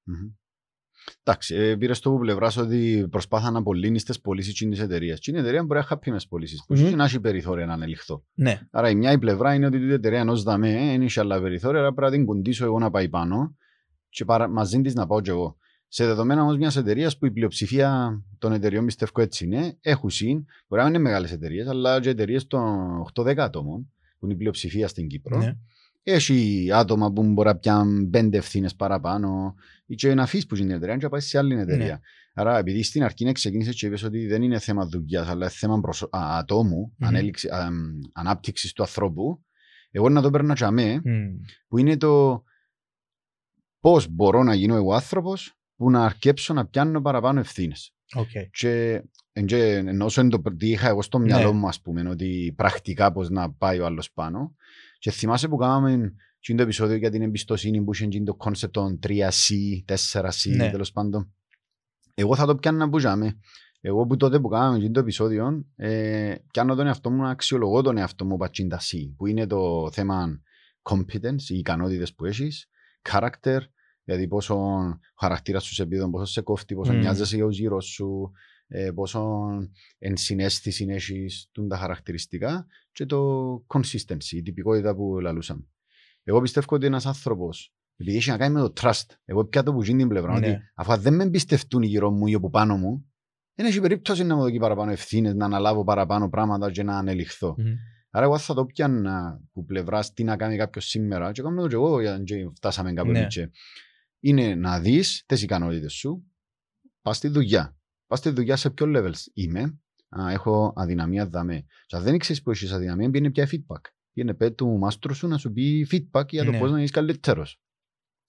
[0.03, 0.29] μμμ.
[1.23, 5.15] Εντάξει, ε, πήρες το που πλευράς ότι προσπάθα να απολύνεις τις πωλήσεις τη εταιρεία.
[5.15, 6.63] Και η εταιρεία μπορεί να χαπεί με τι πωλήσεις.
[6.67, 6.87] Που Μμμ.
[6.87, 8.23] mm να έχει περιθώρια να ανελιχθώ.
[8.33, 11.41] Ναι, Άρα η μια η πλευρά είναι ότι η εταιρεία ενός δαμέ δεν έχει άλλα
[11.41, 13.55] περιθώρια, άρα πρέπει να την κουντήσω εγώ να πάει πάνω
[14.09, 14.47] και παρα...
[14.47, 15.57] μαζί της να πάω κι εγώ.
[15.87, 20.45] Σε δεδομένα όμως μιας εταιρείας που η πλειοψηφία των εταιρεών πιστεύω έτσι είναι, έχουν συν,
[20.67, 22.63] μπορεί να μην είναι μεγάλες εταιρείες, αλλά και εταιρείες των
[23.13, 25.37] 8-10 ατόμων, που είναι η πλειοψηφία στην Κύπρο.
[25.37, 25.55] ναι.
[26.03, 30.73] Έχει άτομα που μπορεί να πιάνουν πέντε ευθύνες παραπάνω, ή και να αφήσεις που είναι
[30.73, 31.85] η εταιρεία και να πάει σε άλλη εταιρεία.
[31.85, 31.99] Ναι.
[32.33, 35.79] Άρα, επειδή στην αρχή ξεκίνησες και είπες ότι δεν είναι θέμα δουλειάς, αλλά είναι θέμα
[35.79, 36.05] προσω...
[36.11, 37.07] α, ατόμου, Μμμ.
[37.07, 37.75] ανέλυξη- α, μ,
[38.13, 39.43] ανάπτυξης του ανθρώπου,
[39.91, 41.35] εγώ να το παίρνω τζιαμέ, Μμ.
[41.67, 42.43] που είναι το
[43.79, 47.93] πώς μπορώ να γίνω εγώ άνθρωπος που να αρκέψω να πιάνω παραπάνω ευθύνες.
[48.15, 48.29] Οκ.
[48.51, 51.25] Και, εν και ενώ όσο είναι το τι είχα εγώ στο Ναι.
[51.25, 54.55] μυαλό μου, ας πούμε, ότι πρακτικά πώς να πάει ο άλλος πάνω.
[54.99, 58.71] Και θυμάσαι που κάναμε και το επεισόδιο για την εμπιστοσύνη που είχε και το concept
[58.71, 59.53] των 3C,
[59.85, 60.69] 4C, Ναι.
[60.69, 61.33] τέλος πάντων.
[62.13, 63.39] Εγώ θα το πιάνω που τζιαμέ.
[63.81, 67.81] Εγώ που τότε που κάναμε και το επεισόδιο, ε, πιάνω τον εαυτό μου να αξιολογώ
[67.81, 70.41] τον εαυτό μου πας τζείν τα C, που είναι το θέμα
[70.81, 72.69] competence, οι ικανότητες που έχεις,
[73.09, 73.59] character,
[74.03, 76.99] δηλαδή πόσο ο χαρακτήρας σου σε επίδον, πόσο σε κόφτει, πόσο Μμμ.
[76.99, 78.31] νοιάζεσαι για τους γύρω σου,
[78.71, 79.47] ε, πόσο
[79.97, 85.67] ενσυναίσθηση έχεις τα χαρακτηριστικά και το consistency, η τυπικότητα που λαλούσαμε.
[86.23, 89.73] Εγώ πιστεύω ότι ένας άνθρωπος, επειδή έχει να κάνει με το trust, εγώ πια το
[89.73, 90.47] που γίνει την πλευρά, Ναι.
[90.47, 93.05] ότι αφού δεν με εμπιστευτούν οι γύρω μου ή από πάνω μου,
[93.53, 97.55] δεν έχει περίπτωση να μου δώσει παραπάνω ευθύνες, να αναλάβω παραπάνω πράγματα και να ανελιχθώ.
[97.57, 97.63] Μμ.
[98.11, 101.67] Άρα εγώ θα το πιάνα που πλευράς τι να κάνει κάποιος σήμερα και κάνω το
[101.67, 103.19] και εγώ για να φτάσαμε κάπου Ναι.
[103.19, 103.45] εκεί.
[104.19, 106.23] Είναι να δεις τις ικανότητες σου,
[107.01, 107.78] πας στη δουλειά.
[108.09, 111.65] Πας στη δουλειά σε ποιο level είμαι, Α, έχω αδυναμία δαμέ.
[111.85, 113.81] Και αν δεν ξέρεις που έχεις αδυναμία, πήγαινε πια feedback.
[114.13, 116.59] Πήγαινε πέ του μάστρου σου να σου πει feedback για το Ναι.
[116.59, 117.61] πώς να είσαι καλύτερος.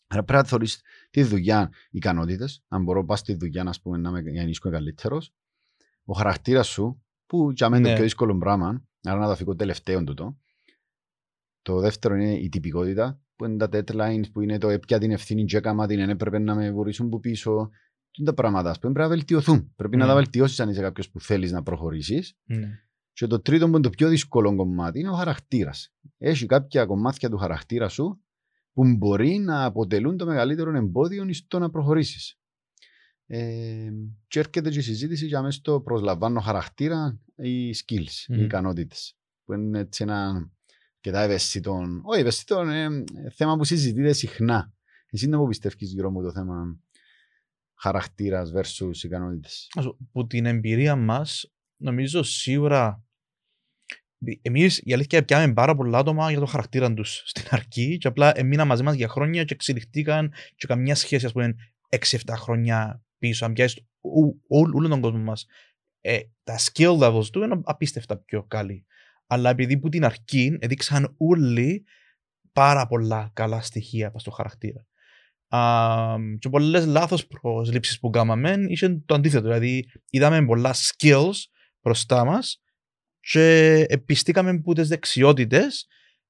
[0.06, 4.08] Άρα πρέπει να θεωρείς τη δουλειά ικανότητες, αν μπορώ πας στη δουλειά να, πούμε, να
[4.08, 5.34] είμαι, για να είσαι καλύτερος.
[6.04, 7.94] Ο χαρακτήρας σου, που για μένα είναι Ναι.
[7.94, 10.38] το πιο δύσκολο πράγμα, άρα να το αφήσω τελευταίο τούτο.
[11.62, 15.44] Το δεύτερο είναι η τυπικότητα, που είναι τα deadlines, που είναι το έπια την ευθύνη
[15.44, 17.70] και έκαμα την, εν έπρεπε να με βουρήσουν που πίσω.
[18.12, 19.72] Τι είναι τα πράγματα, ας πούμε, πρέπει να βελτιωθούν.
[19.76, 20.10] Πρέπει να Ναι.
[20.10, 22.34] τα βελτιώσεις αν είσαι κάποιος που θέλεις να προχωρήσεις.
[22.44, 22.68] Ναι.
[23.12, 25.92] Και το τρίτο που είναι το πιο δύσκολο κομμάτι είναι ο χαρακτήρας.
[26.18, 28.20] Έχει κάποια κομμάτια του χαρακτήρα σου
[28.72, 32.34] που μπορεί να αποτελούν το μεγαλύτερο εμπόδιο στο να προχωρήσεις.
[33.26, 33.90] Ε,
[34.28, 38.38] και έρχεται και η συζήτηση για μέσα στο προσλαμβάνω χαρακτήρα ή skills, Μμμ.
[38.40, 39.16] οι ικανότητες.
[39.44, 40.50] Που είναι έτσι ένα
[40.94, 44.72] αρκετά ευαίσθητο, όχι ευαίσθητο, ε, θέμα που συζητείται συχνά.
[45.10, 46.78] Εσύ δεν μου πιστεύεις γύρω μου το θέμα
[47.80, 49.68] χαρακτήρας versus ικανότητες.
[49.74, 53.04] Ας- Που την εμπειρία μας, νομίζω σίγουρα
[54.42, 58.38] Εμείς η αλήθεια πιάμε πάρα πολλά άτομα για το χαρακτήρα τους στην αρχή και απλά
[58.38, 61.54] έμειναν μαζί μας για χρόνια και εξελιχθήκαν και καμιά σχέση, ας πούμε,
[61.88, 63.44] 6-7 χρόνια πίσω.
[63.44, 63.84] Αν πιάσεις
[64.48, 65.46] όλο τον κόσμο μας,
[66.00, 68.86] ε, τα skill levels του είναι απίστευτα πιο καλή.
[69.26, 71.84] Αλλά επειδή που την αρχή έδειξαν όλοι
[72.52, 74.86] πάρα πολλά καλά στοιχεία πας στο χαρακτήρα.
[75.56, 79.42] Α, και πολλές λάθος προσλήψεις που κάναμε είχε το αντίθετο.
[79.42, 81.34] Δηλαδή είδαμε πολλά skills
[81.82, 82.62] μπροστά μας
[83.20, 85.86] και επιστήκαμε από τις δεξιότητες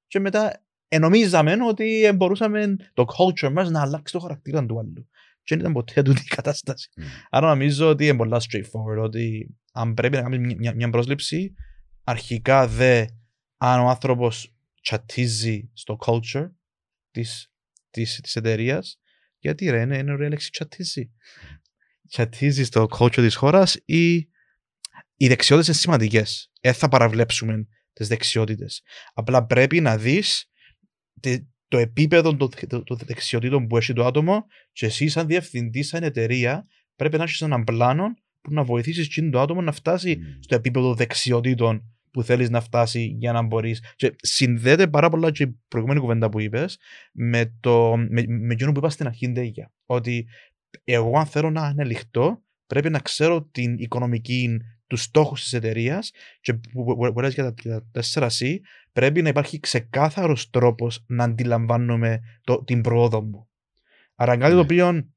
[0.07, 5.09] και μετά ενομίζαμε ότι ε, μπορούσαμε το culture μας να αλλάξει το χαρακτήρα του άλλου.
[5.43, 6.89] Και δεν ήταν ποτέ τούτη η κατάσταση.
[6.97, 7.01] Mm.
[7.29, 11.53] Άρα νομίζω ότι είναι πολλά straightforward ότι αν πρέπει να κάνεις μια, μια, μια πρόσληψη
[12.03, 13.05] αρχικά δε
[13.57, 16.51] αν ο άνθρωπος τσατίζει στο culture
[17.11, 17.51] της,
[17.89, 19.00] της, της εταιρείας
[19.41, 21.11] γιατί ρε είναι, είναι ωραία λέξη τσατίζει.
[22.09, 24.15] Τσατίζει στο culture της χώρας ή
[25.15, 26.51] οι δεξιότητες είναι σημαντικές.
[26.61, 28.81] Δεν θα παραβλέψουμε τις δεξιότητες.
[29.13, 30.49] Απλά πρέπει να δεις
[31.19, 35.83] τε- το επίπεδο των, των- των δεξιοτήτων που έχει το άτομο και εσύ σαν διευθυντή,
[35.83, 38.03] σαν εταιρεία πρέπει να έχεις έναν πλάνο
[38.41, 40.37] που να βοηθήσεις εκείνο το άτομο να φτάσει Mm.
[40.39, 43.83] στο επίπεδο δεξιοτήτων που θέλεις να φτάσει για να μπορείς.
[43.95, 46.77] Και συνδέεται πάρα πολλά και η προηγούμενη κουβέντα που είπες
[47.11, 49.71] με, το, με, με εκείνο που είπα στην αρχή Ντέγια.
[49.85, 50.27] Ότι
[50.83, 56.11] εγώ αν θέλω να είναι λιχτό πρέπει να ξέρω την οικονομική τους στόχους της εταιρείας
[56.41, 58.59] και που που- που λες για τα- για τα 4C
[58.93, 63.49] πρέπει να υπάρχει ξεκάθαρος τρόπος να αντιλαμβάνομαι το, την πρόοδο μου.
[64.15, 64.61] Άρα κάτι το Ναι.
[64.61, 65.07] οποίο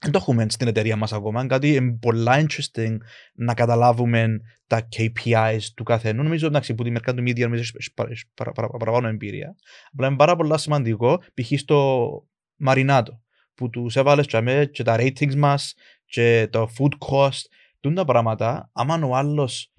[0.00, 1.46] δεν το έχουμε στην εταιρεία μας ακόμα.
[1.46, 2.96] Κάτι είναι πολλά interesting
[3.34, 6.22] να καταλάβουμε τα KPIs του καθενού.
[6.22, 9.54] Νομίζω εντάξει που τη μερικά του media νομίζω έχει παρα- έχει παρα- παρα- παραπάνω εμπειρία.
[9.92, 11.58] Απλά είναι πάρα πολλά σημαντικό π.χ.
[11.58, 12.08] στο
[12.56, 13.22] Μαρινάτο
[13.54, 17.40] που τους έβαλες και, αμέ, και τα ratings μας και το food cost
[17.80, 19.72] τούν τα πράγματα άμα ο άλλος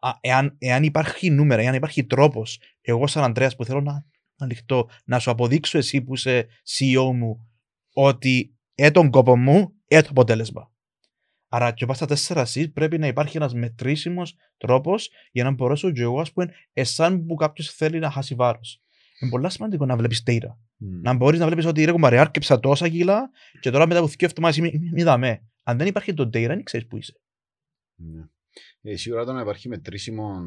[0.00, 4.04] α, εάν, εάν υπάρχει νούμερα, εάν υπάρχει τρόπος εγώ σαν Ανδρέας που θέλω να
[4.38, 7.48] ανοιχτώ να σου αποδείξω εσύ που είσαι CEO μου
[7.92, 10.72] ότι ε τον κόπο μου, ε το αποτέλεσμα.
[11.48, 12.06] Άρα και πάω στα
[12.44, 17.26] 4C πρέπει να υπάρχει ένας μετρήσιμος τρόπος για να μπορέσω και εγώ ας πούμε εσάν
[17.26, 18.82] που κάποιος θέλει να χάσει βάρος.
[19.20, 20.46] Είναι πολύ σημαντικό να βλέπεις data.
[20.46, 21.00] Mm.
[21.02, 24.26] Να μπορείς να βλέπεις ότι ρε κουμπάρε άρκεψα τόσα κιλά και τώρα μετά από δύο
[24.26, 25.42] εβδομάδες είμαι- είμαι είδαμε.
[25.62, 27.20] Αν δεν υπάρχει το data δεν ξέρεις που είσαι.
[27.94, 28.22] Ναι.
[28.80, 30.40] Ε, σίγουρα το να υπάρχει μετρήσιμο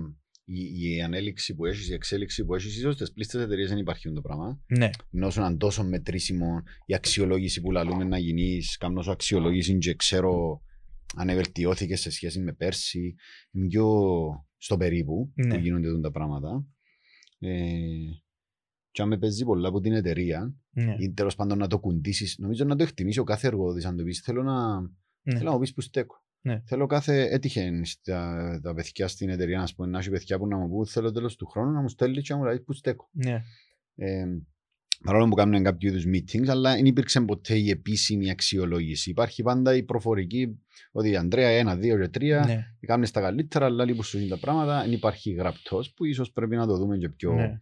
[0.46, 4.12] η, η ανέλυξη που έχεις, η εξέλιξη που έχεις, ίσως στις πλήστες εταιρείες δεν υπάρχει
[4.12, 4.62] το πράγμα.
[4.68, 4.90] Ναι.
[5.12, 9.94] Ενώ όσο είναι τόσο μετρήσιμο η αξιολόγηση που λαλούμε να γίνεις, κάνω σου αξιολόγηση και
[9.94, 10.62] ξέρω
[11.16, 13.16] αν ευελτιώθηκες σε σχέση με πέρσι,
[13.52, 13.88] είναι πιο
[14.58, 15.56] στο περίπου Ναι.
[15.56, 16.66] που γίνονται τούτα τα πράγματα.
[17.40, 17.62] Ε,
[18.92, 20.96] και αν με παίζει πολλά από την εταιρεία, Ναι.
[21.00, 24.04] ή τέλος πάντων να το κουντήσεις, νομίζω να το εκτιμήσει ο κάθε εργοδότης, αν το
[24.04, 25.38] πεις, θέλω να, Ναι.
[25.38, 26.23] Θέλω να μου πεις που στέκω.
[26.46, 26.62] Ναι.
[26.66, 30.58] Θέλω κάθε έτυχε στα, τα παιδιά στην εταιρεία να, πούμε, να έχει παιδιά που να
[30.58, 33.10] μου πούν θέλω τέλος του χρόνου να μου στέλνει και να μου λέει που στέκω.
[33.12, 33.42] Ναι.
[33.96, 34.26] Ε,
[35.04, 39.10] παρόλο που κάνουν κάποιο είδους meetings, αλλά δεν υπήρξε ποτέ η επίσημη αξιολόγηση.
[39.10, 40.60] Υπάρχει πάντα η προφορική
[40.92, 42.88] ότι η Ανδρέα ένα, δύο και τρία Ναι.
[42.88, 44.82] κάνουν στα καλύτερα, αλλά λίγο σου τα πράγματα.
[44.82, 47.62] Δεν υπάρχει γραπτός που ίσως πρέπει να το δούμε και πιο, Ναι.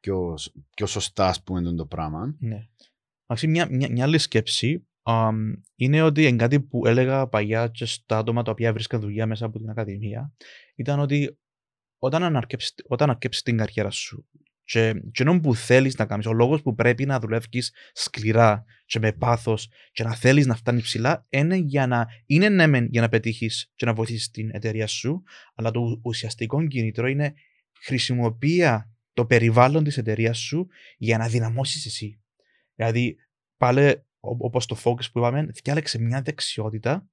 [0.00, 0.34] πιο,
[0.76, 2.36] πιο σωστά ας πούμε τον το πράγμα.
[2.38, 2.66] Ναι.
[3.26, 7.84] Αξί, μια, μια, μια άλλη σκέψη αμ, είναι ότι εν κάτι που έλεγα παλιά και
[7.84, 10.32] στα άτομα τα οποία βρίσκαν δουλειά μέσα από την Ακαδημία
[10.74, 11.38] ήταν ότι
[11.98, 14.28] όταν αναρκέψεις, όταν αρκέψεις την καριέρα σου
[14.64, 18.98] και, και ενώ που θέλεις να κάνεις, ο λόγος που πρέπει να δουλεύεις σκληρά και
[18.98, 23.00] με πάθος και να θέλεις να φτάνεις ψηλά είναι για να, είναι ναι μεν για
[23.00, 25.22] να πετύχεις και να βοηθήσεις την εταιρεία σου
[25.54, 27.34] αλλά το ου- ουσιαστικό κίνητρο είναι
[27.80, 28.62] χρησιμοποιεί
[29.12, 32.20] το περιβάλλον της εταιρείας σου για να δυναμώσεις εσύ.
[32.74, 33.16] Δηλαδή,
[33.56, 37.08] πάλι όπως το focus που είπαμε, διάλεξε μια δεξιότητα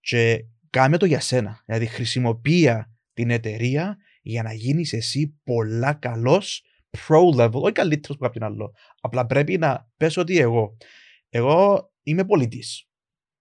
[0.00, 1.62] και κάμε το για σένα.
[1.66, 2.68] Δηλαδή, χρησιμοποιεί
[3.12, 8.72] την εταιρεία για να γίνεις εσύ πολλά καλός pro level, όχι καλύτερος από κάποιον άλλο.
[9.00, 10.76] Απλά πρέπει να πες ότι εγώ,
[11.28, 12.88] εγώ είμαι πολιτής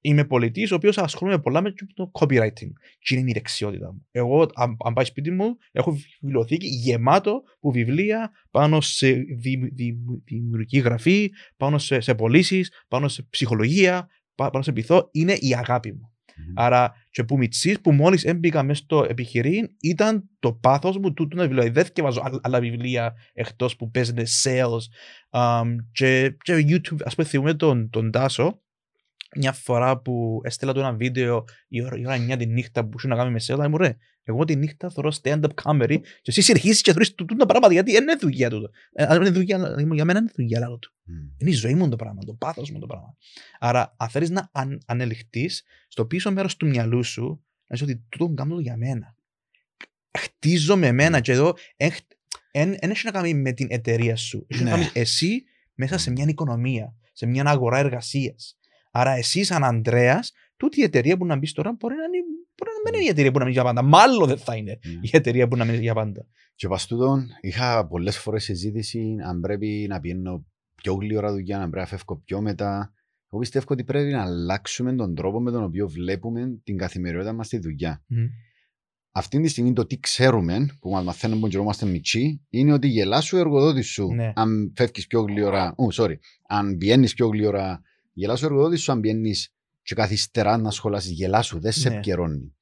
[0.05, 2.71] είμαι πολιτής ο οποίος ασχολούμαι πολλά με το copywriting.
[2.99, 4.07] Και είναι η δεξιότητα μου.
[4.11, 9.97] Εγώ, αν, αν πάει σπίτι μου, έχω βιβλιοθήκη γεμάτο που βιβλία πάνω σε δη, δη,
[10.25, 15.09] δημιουργική γραφή, πάνω σε, σε πωλήσεις, πάνω σε ψυχολογία, πάνω σε πειθό.
[15.11, 16.07] Είναι η αγάπη μου.
[16.27, 16.53] Mm-hmm.
[16.55, 21.35] Άρα, και που μητσής που μόλις έμπηκα μέσα στο επιχειρήν ήταν το πάθος μου τούτο
[21.35, 21.71] να βιβλία.
[21.71, 24.81] Δεν διαβάζω άλλα βιβλία εκτός που παίζουν sales.
[25.29, 28.61] Um, και, και YouTube, ας πούμε, θυμούμε τον, τον Τάσο,
[29.36, 33.00] μια φορά που έστειλα του ένα βίντεο η ώρα, η ώρα 9 τη νύχτα που
[33.00, 36.82] σου να κάνει μεσαία, μου ρε, εγώ τη νύχτα θωρώ stand-up comedy και εσύ συνεχίσεις
[36.82, 38.69] και θωρείς του τα πράγματα γιατί είναι δουλειά του.
[38.91, 40.93] Ε, είναι δουλειά, για μένα είναι δουλειά λάθο του.
[41.08, 41.36] Mm.
[41.38, 43.17] Είναι η ζωή μου το πράγμα, το πάθος μου το πράγμα.
[43.60, 48.06] Άρα, αν θέλεις να αν, ανελιχθείς, στο πίσω μέρος του μυαλού σου, να είσαι ότι
[48.10, 49.15] τούτο κάνω για μένα.
[50.17, 51.54] Χτίζω με εμένα και εδώ
[52.52, 54.46] δεν έχει να κάνει με την εταιρεία σου.
[54.48, 55.43] Έχει να κάνει εσύ
[55.74, 58.58] μέσα σε μια οικονομία, σε μια αγορά εργασίας.
[58.95, 62.23] Άρα εσύ σαν Ανδρέας, τούτη η εταιρεία που να μπεις τώρα μπορεί να, είναι,
[62.58, 63.82] μπορεί να μην είναι η εταιρεία που να μείνει για πάντα.
[63.82, 64.99] Μάλλον δεν θα είναι yeah.
[65.01, 66.25] η εταιρεία που να μείνει για πάντα.
[66.56, 71.91] Και παστούτον είχα πολλές φορές συζήτηση αν πρέπει να πηγαίνω πιο γλυόρα δουλειά, αν πρέπει
[71.91, 72.93] να φεύγω πιο μετά.
[73.32, 77.45] Εγώ πιστεύω ότι πρέπει να αλλάξουμε τον τρόπο με τον οποίο βλέπουμε την καθημερινότητα μας
[77.45, 78.03] στη δουλειά.
[78.10, 78.15] Mm.
[79.12, 83.25] Αυτή τη στιγμή το τι ξέρουμε, που μας μαθαίνουμε που είμαστε μητσί, είναι ότι γελάς
[83.25, 84.32] σου εργοδότη σου ναι.
[84.36, 85.75] αν φεύγεις πιο γλυόρα.
[85.75, 86.15] Oh, sorry.
[86.47, 87.82] Αν βγαίνεις πιο γλυόρα
[88.13, 89.34] Γελάς ο εργοδότης σου αν πιένει
[89.82, 91.12] και καθυστερά να σχολάσεις.
[91.12, 91.95] Γελάς σου, δεν σε ναι.
[91.95, 92.56] επικαιρώνει.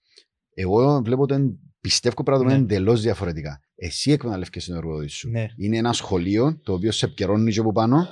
[0.54, 2.62] Εγώ βλέπω ότι πιστεύω πρέπει να το ναι.
[2.62, 3.62] εντελώς διαφορετικά.
[3.76, 5.30] Εσύ εκμεταλλεύει τον εργοδότη σου.
[5.30, 5.48] Ναι.
[5.56, 8.08] Είναι ένα σχολείο το οποίο σε επικαιρώνει και από πάνω.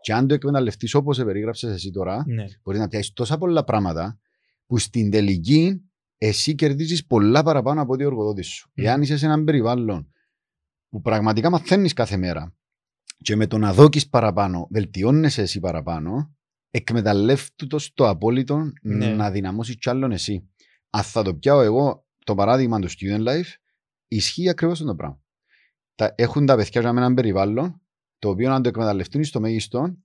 [0.00, 2.44] Και αν το εκμεταλλευτείς όπως σε περίγραψε εσύ τώρα, ναι.
[2.62, 4.18] μπορείς να πιάσεις τόσα πολλά πράγματα
[4.66, 5.82] που στην τελική
[6.18, 8.70] εσύ κερδίζεις πολλά παραπάνω από ό,τι ο εργοδότης σου.
[8.70, 8.82] Mm.
[8.82, 10.12] Εάν είσαι σε έναν περιβάλλον
[10.88, 12.54] που πραγματικά μαθαίνεις κάθε μέρα
[13.18, 16.36] και με το να δόκει παραπάνω, βελτιώνεσαι εσύ παραπάνω,
[16.74, 19.06] εκμεταλλεύτου το στο απόλυτο ναι.
[19.06, 20.50] να δυναμώσεις κι άλλον εσύ.
[20.90, 23.54] Αν θα το πιάω εγώ το παράδειγμα του student life,
[24.08, 25.20] ισχύει ακριβώς το πράγμα.
[25.94, 27.80] Τα, έχουν τα παιδιά για έναν περιβάλλον,
[28.18, 29.96] το οποίο να το εκμεταλλευτούν στο μέγιστο,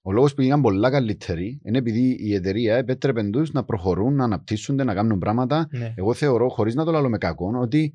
[0.00, 4.24] ο λόγος που γίναν πολλά καλύτεροι είναι επειδή η εταιρεία επέτρεπε τους να προχωρούν, να
[4.24, 5.68] αναπτύσσονται, να κάνουν πράγματα.
[5.70, 5.94] Ναι.
[5.96, 7.94] Εγώ θεωρώ, χωρίς να το λέω με κακό, ότι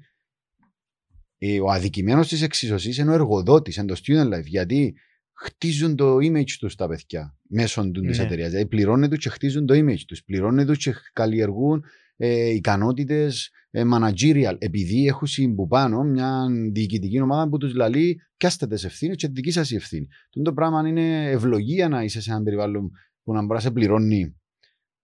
[1.64, 4.46] ο αδικημένος της εξισωσή είναι ο εργοδότης, είναι το student life.
[4.46, 4.96] Γιατί
[5.34, 8.12] χτίζουν το image τους τα παιδιά μέσω του ναι.
[8.12, 8.50] τη εταιρείας.
[8.50, 10.24] Δηλαδή πληρώνουν και χτίζουν το image τους.
[10.24, 11.84] Πληρώνουν και καλλιεργούν
[12.16, 14.56] ε, ικανότητες ε, managerial.
[14.58, 19.52] Επειδή έχουν που πάνω μια διοικητική ομάδα που τους λέει πιάστε τις ευθύνες και δική
[19.52, 20.08] σας η ευθύνη.
[20.44, 22.92] Το πράγμα είναι ευλογία να είσαι σε ένα περιβάλλον
[23.24, 24.36] που να μπορεί να σε πληρώνει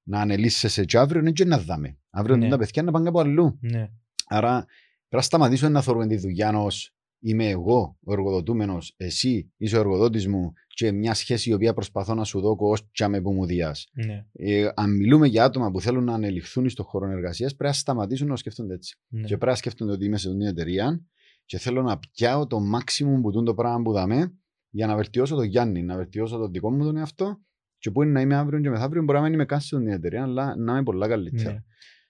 [0.03, 1.97] να ανελίσσεσαι και αύριο είναι και να δάμε.
[2.09, 2.49] Αύριο ναι.
[2.49, 3.57] τα παιδιά να πάνε από αλλού.
[3.61, 3.89] Ναι.
[4.27, 4.65] Άρα πρέπει
[5.09, 10.27] να σταματήσουμε να θεωρούμε τη δουλειά ως είμαι εγώ ο εργοδοτούμενος, εσύ είσαι ο εργοδότης
[10.27, 13.75] μου και μια σχέση η οποία προσπαθώ να σου δώσω ως τσάμε που μου διά.
[14.05, 14.25] Ναι.
[14.31, 18.27] Ε, αν μιλούμε για άτομα που θέλουν να ανελιχθούν στον χώρο εργασίας, πρέπει να σταματήσουν
[18.27, 18.97] να σκεφτούνται έτσι.
[19.07, 19.21] Ναι.
[19.21, 21.05] Και πρέπει να σκέφτονται ότι είμαι σε μια εταιρεία
[21.45, 24.37] και θέλω να πιάω το maximum που το πράγμα που δαμε
[24.69, 27.41] για να βελτιώσω το Γιάννη, να βελτιώσω το δικό μου τον εαυτό
[27.77, 29.87] και που είναι να είμαι αύριο και μεθαύριο μπορεί να μην είμαι καν σε την
[29.87, 31.51] εταιρεία, αλλά να είμαι πολλά καλύτερα.
[31.51, 31.59] Ναι.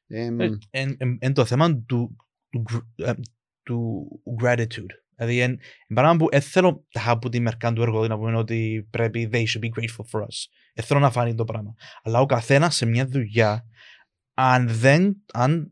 [0.07, 0.57] Εν ε,
[1.19, 2.15] ε, το θέμα του,
[3.67, 4.07] του
[4.41, 4.93] gratitude.
[5.15, 9.35] Δηλαδή, εν πράγμα που θέλω από τη μερκά του εργοδότη να πούμε ότι πρέπει they
[9.43, 10.45] should be grateful for us.
[10.73, 11.75] Ε, θέλω να φανεί το πράγμα.
[12.03, 13.65] Αλλά ο καθένα σε μια δουλειά,
[14.33, 15.71] αν δεν, αν,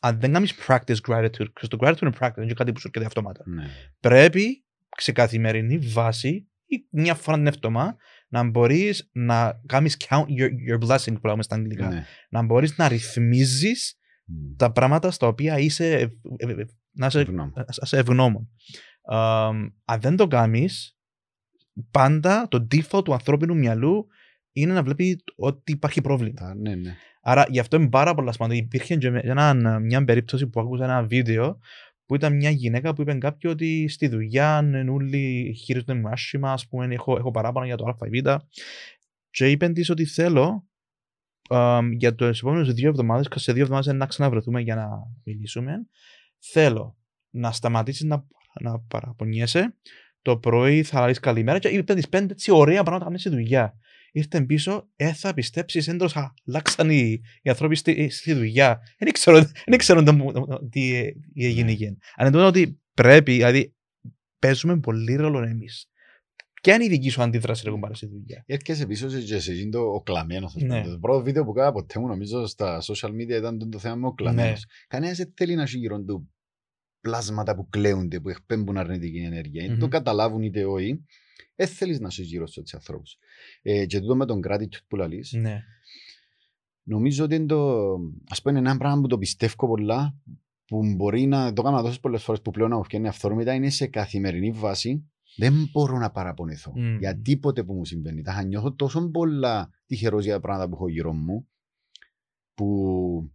[0.00, 3.06] αν δεν κάνεις practice gratitude, because το gratitude είναι practice, είναι κάτι που σου έρχεται
[3.06, 3.42] αυτόματα.
[3.46, 3.64] Ναι.
[4.00, 4.64] Πρέπει
[4.96, 7.96] σε καθημερινή βάση ή μια φορά την εβδομάδα
[8.28, 11.88] να μπορεί να κάνει count your, your blessing που λέμε στα αγγλικά.
[11.88, 12.04] Ναι.
[12.28, 14.54] Να μπορεί να ρυθμίζει mm.
[14.56, 16.12] τα πράγματα στα οποία είσαι
[16.92, 18.50] να είσαι ευγνώμων.
[19.84, 20.98] αν δεν το κάνεις,
[21.90, 24.06] πάντα το default του ανθρώπινου μυαλού
[24.52, 26.54] είναι να βλέπει ότι υπάρχει πρόβλημα.
[26.54, 26.96] Ναι, ναι.
[27.22, 28.64] Άρα γι' αυτό είναι πάρα πολλά σημαντικό.
[28.64, 31.58] Υπήρχε και ένα, μια περίπτωση που άκουσα ένα βίντεο
[32.06, 36.68] που ήταν μια γυναίκα που είπε κάποιο ότι στη δουλειά όλοι χειρίζονται με άσχημα, ας
[36.68, 38.28] πούμε, έχω, έχω παράπονα για το Α ή Β.
[39.30, 40.68] Και είπε της ότι θέλω
[41.48, 44.88] um, για τι επόμενε δύο εβδομάδες, και σε δύο εβδομάδες να ξαναβρεθούμε για να
[45.24, 45.86] μιλήσουμε,
[46.52, 46.96] θέλω
[47.30, 48.26] να σταματήσεις να,
[48.60, 49.74] να παραπονιέσαι.
[50.22, 53.74] Το πρωί θα λέει καλημέρα και είπε τις πέντε έτσι ωραία πράγματα να στη δουλειά.
[54.12, 56.08] Ήρθε πίσω, ε, θα πιστέψεις, έντρο
[56.46, 58.80] αλλάξαν οι, οι άνθρωποι στη, στη δουλειά.
[58.98, 60.02] Δεν ξέρω, δεν ξέρω
[60.70, 61.96] τι έγινε.
[62.16, 63.74] Αν εντονώ ότι πρέπει, δηλαδή
[64.38, 65.90] παίζουμε πολύ ρόλο εμείς.
[66.60, 69.52] Ποια είναι η δική σου αντίδραση ρε κουμπάρε στη δουλειά; Έρχεσαι πίσω σε και σε
[69.52, 70.56] εκείνο το ο κλαμμένος.
[70.56, 70.80] ας Ναι.
[70.82, 70.92] πούμε.
[70.92, 74.06] Το πρώτο βίντεο που κάνα ποτέ μου νομίζω στα social media ήταν το θέμα με
[74.06, 74.66] ο κλαμμένος.
[74.88, 76.30] Κανένας δεν θέλει να έχει γύρω του
[77.00, 79.70] πλάσματα που κλαίονται, που εκπέμπουν αρνητική ενέργεια.
[79.70, 79.78] Μμμ.
[79.78, 81.04] Το καταλάβουν είτε όχι.
[81.54, 83.16] Δεν θέλεις να είσαι γύρω στους έτσι ανθρώπους.
[83.62, 85.62] Ε, και τούτο με τον gratitude που λαλείς, Ναι.
[86.82, 87.86] νομίζω ότι είναι το,
[88.28, 90.14] ας πούμε, ένα πράγμα που το πιστεύω πολλά,
[90.66, 93.70] που μπορεί να το κάνω τόσες πολλές φορές που πλέον να μου φτιάχνει αυθόρμητα, είναι
[93.70, 95.10] σε καθημερινή βάση.
[95.36, 96.98] Δεν μπορώ να παραπονεθώ Μμμ.
[96.98, 98.22] για τίποτε που μου συμβαίνει.
[98.22, 101.48] Τα νιώθω τόσο πολλά τυχερός για τα πράγματα που έχω γύρω μου,
[102.54, 103.30] που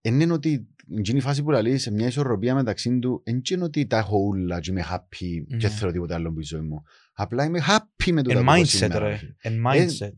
[0.00, 3.86] είναι ότι είναι η φάση που λέει σε μια ισορροπία μεταξύ του, δεν είναι ότι
[3.86, 5.56] τα έχω ούλα και είμαι happy Ναι.
[5.56, 6.82] και θέλω τίποτα άλλο στη ζωή μου.
[7.12, 9.10] Απλά είμαι happy με το Εν που έχω mindset σήμερα, ρε.
[9.10, 9.32] ρε φίλε.
[9.40, 10.14] Εν mindset.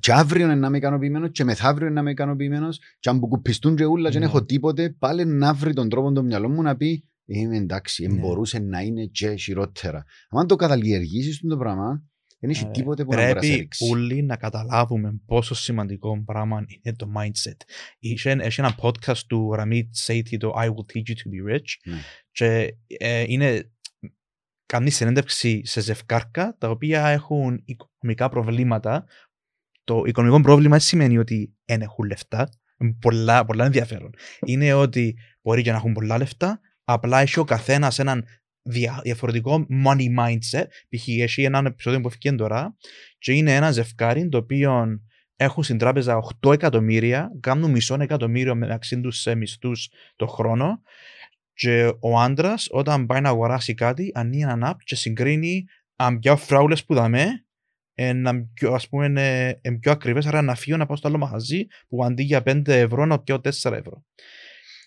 [0.00, 3.84] Και αύριο να είμαι ικανοποιημένος, και μεθαύριο να είμαι ικανοποιημένος, και αν μου κουπιστούν και
[3.84, 4.24] ούλα, και Ναι.
[4.24, 8.06] δεν έχω τίποτε, πάλι να βρει τον τρόπο το μυαλό μου να πει Είμαι εντάξει,
[8.06, 8.18] Ναι.
[8.20, 10.04] μπορούσε να είναι και χειρότερα.
[10.30, 12.02] Αν το καταλιεργήσει το πράγμα,
[12.40, 13.88] δεν έχει Ε, τίποτε που να μπορεί να σε Πρέπει ρίξει.
[13.90, 17.56] όλοι να καταλάβουμε πόσο σημαντικό πράγμα είναι το mindset.
[17.98, 21.68] Είχε, έχει ένα podcast του Ramit Sethi, το I will teach you to be rich.
[21.84, 21.98] Ναι.
[22.30, 23.70] Και ε, είναι,
[24.66, 29.04] κάνει συνέντευξη σε ζευκάρκα τα οποία έχουν οικονομικά προβλήματα.
[29.84, 32.48] Το οικονομικό πρόβλημα δεν σημαίνει ότι δεν έχουν λεφτά.
[32.80, 34.10] Είναι Πολλά, πολλά ενδιαφέρον.
[34.46, 36.60] Είναι ότι μπορεί και να έχουν πολλά λεφτά,
[36.90, 38.24] απλά έχει ο καθένας έναν
[38.62, 40.64] δια- διαφορετικό money mindset.
[40.88, 41.08] Π.χ.
[41.08, 42.76] έχει έναν επεισόδιο που έφυγε τώρα
[43.18, 45.00] και είναι ένα ζευκάρι το οποίο
[45.36, 50.82] έχουν στην τράπεζα 8 εκατομμύρια, κάνουν μισό εκατομμύριο μεταξύ τους σε μισθούς το χρόνο.
[51.52, 55.64] Και ο άντρας, όταν πάει να αγοράσει κάτι, ανοίγει ένα app και συγκρίνει
[55.96, 57.44] αν ποια φράουλες που δαμε,
[58.14, 61.18] να πιο, ας πούμε, είναι, είναι πιο ακριβές, άρα να φύγω να πάω στο άλλο
[61.18, 64.04] μαγαζί που αντί για 5 ευρώ να πιω 4 ευρώ.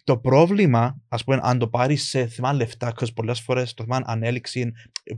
[0.03, 4.01] Το πρόβλημα, ας πούμε, αν το πάρεις σε θέμα λεφτά, because πολλές φορές το θέμα
[4.05, 4.73] ανέλυξη είναι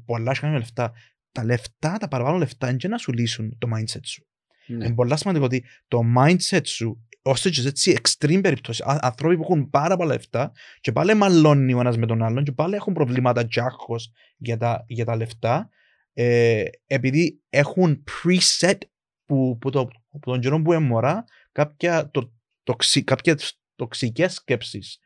[0.06, 0.91] πολλά σχετικά με λεφτά,
[1.32, 4.28] τα λεφτά, τα παραπάνω λεφτά είναι και να σου λύσουν το mindset σου.
[4.67, 4.86] Ναι.
[4.86, 9.36] Είναι πολύ σημαντικό ότι το mindset σου, ώστε και σε έτσι extreme περιπτώσεις, α- άνθρωποι
[9.36, 12.76] που έχουν πάρα πολλά λεφτά και πάλι μαλώνει ο ένας με τον άλλον και πάλι
[12.76, 15.69] έχουν προβλήματα και άγχος για τα, για τα λεφτά,
[16.13, 18.78] ε, επειδή έχουν preset
[19.26, 24.99] που, που, το, που τον καιρό που είναι μωρά κάποια, το, τοξι, κάποιες τοξικές σκέψεις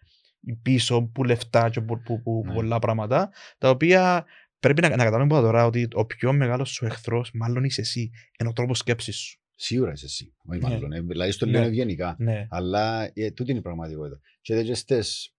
[0.62, 2.54] πίσω που λεφτά και που, που, που Ναι.
[2.54, 4.26] πολλά πράγματα τα οποία
[4.60, 8.12] πρέπει να, να καταλάβουμε από τώρα ότι ο πιο μεγάλος σου εχθρός μάλλον είσαι εσύ
[8.40, 9.40] είναι ο τρόπος σκέψης σου.
[9.56, 10.34] Σίγουρα είσαι εσύ.
[10.46, 10.70] Όχι Ναι.
[10.70, 10.92] μάλλον.
[10.92, 11.52] ε, Δηλαδή στο Ναι.
[11.52, 12.16] λέω ευγενικά.
[12.20, 12.48] Ναι.
[12.50, 14.20] Αλλά ε, τούτη είναι η πραγματικότητα.
[14.42, 15.34] Και δεν στες,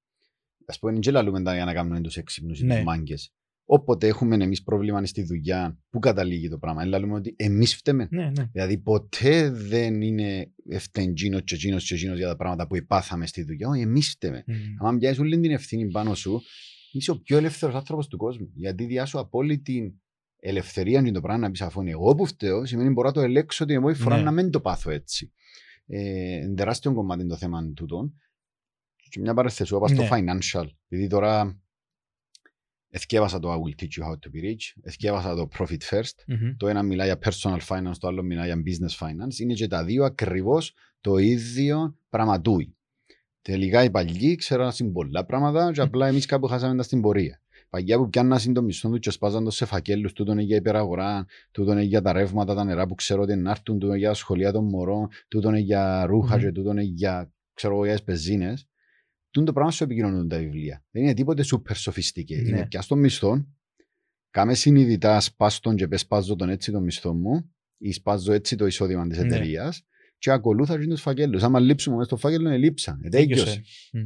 [0.67, 2.75] ας πούμε, δεν λαλούμε τα για να κάνουμε τους έξυπνους ή Ναι.
[2.75, 3.33] τους μάγκες.
[3.71, 6.85] Όποτε έχουμε εμείς πρόβλημα στη δουλειά, πού καταλήγει το πράγμα.
[6.85, 8.09] Λαλούμε ότι εμείς φταίμε.
[8.11, 8.45] Ναι, ναι.
[8.53, 13.27] Δηλαδή ποτέ δεν είναι ευθέν τζίνος και τζίνος και τζίνος για τα πράγματα που υπάθαμε
[13.27, 13.69] στη δουλειά.
[13.69, 14.45] Όχι, εμείς φταίμε.
[14.47, 14.87] Μμ.
[14.87, 16.41] Αν πιάσεις όλη την ευθύνη πάνω σου,
[16.93, 18.51] είσαι ο πιο ελεύθερος άνθρωπος του κόσμου.
[18.55, 20.01] Γιατί διάσου απόλυτη
[20.41, 23.21] ελευθερία είναι το πράγμα να πεις αφού είναι εγώ που φταίω, σημαίνει μπορώ να το
[23.21, 24.23] ελέξω την επόμενη φορά Ναι.
[24.23, 25.33] να μην το πάθω έτσι.
[25.87, 28.15] Ε, είναι τεράστιο κομμάτι το θέμα τούτων.
[29.11, 30.09] Και μια παρεθεσία είπα στο Ναι.
[30.11, 30.67] financial.
[30.89, 31.61] Δηλαδή τώρα
[32.91, 36.57] εθιέβασα το I will teach you how to be rich, εθιέβασα το profit first, Μμμ.
[36.57, 39.39] το ένα μιλάει για personal finance, το άλλο μιλάει για business finance.
[39.39, 42.73] Είναι και τα δύο ακριβώς το ίδιο πραγματούι.
[43.43, 47.41] Τελικά οι παλιοί ξέραν στην πολλά πράγματα και απλά εμείς κάπου χάσαμε τα στην πορεία.
[47.71, 51.27] Παγιά που πιάνναν το μισθό τους και σπάζαν το σε φακέλους, τούτο είναι για υπεραγορά,
[51.51, 54.09] τούτο είναι για τα ρεύματα, τα νερά που ξέρω ότι να έρθουν, τούτο είναι για
[54.09, 56.43] τα σχολεία των μωρών, τούτο είναι για ρούχα Μμμ.
[56.43, 58.03] και τούτο είναι για, ξέρω εγώ, για τις
[59.39, 59.45] πεζίνες.
[59.45, 60.85] Τούτο το πράγμα σου επικοινωνούν τα βιβλία.
[60.91, 62.43] Δεν είναι τίποτε super sophisticated.
[62.43, 62.49] Ναι.
[62.49, 63.47] Είναι πια στον μισθό,
[64.31, 68.67] κάμε συνειδητά σπάστον και πες σπάζω τον έτσι τον μισθό μου ή σπάζω έτσι το
[68.67, 69.25] εισόδημα της Ναι.
[69.27, 69.83] εταιρείας
[70.19, 71.43] και ακολούθα και τους φακέλους.
[71.43, 72.99] Άμα λείψουμε μέσα στο φάκελο, είναι λείψα.
[73.03, 73.45] Ε, τέλειωσε.
[73.45, 73.63] Τέλειωσε.
[73.93, 74.01] Μμ.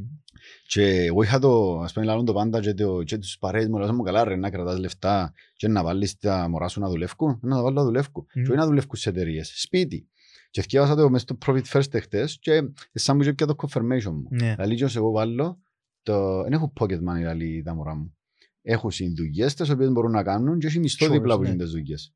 [0.66, 3.78] Και εγώ είχα το, ας πούμε, λάλλον το πάντα και, το, και τους παρέες μου,
[3.78, 7.38] λέω μου καλά ρε, να κρατάς λεφτά και να βάλεις τα μωρά σου να δουλεύκουν,
[7.42, 8.26] να τα βάλω να δουλεύκουν.
[8.34, 8.42] Μμ.
[8.42, 10.08] Και όχι να δουλεύκουν σε εταιρείες, σπίτι.
[10.52, 12.62] Και ευκαιάσα το μέσα στο Profit First εχθές και
[12.92, 14.26] σαν μου είχε πια το confirmation μου.
[14.30, 14.54] Ναι.
[14.54, 15.60] Δηλαδή και ως εγώ βάλω,
[16.02, 16.42] το...
[16.42, 18.16] δεν έχω pocket money δηλαδή τα μωρά μου.
[18.62, 21.48] Έχω συνδουλειές τις οποίες μπορούν να κάνουν και έχει μισθό Chores, δίπλα που ναι.
[21.48, 22.14] είναι τις δουλειές.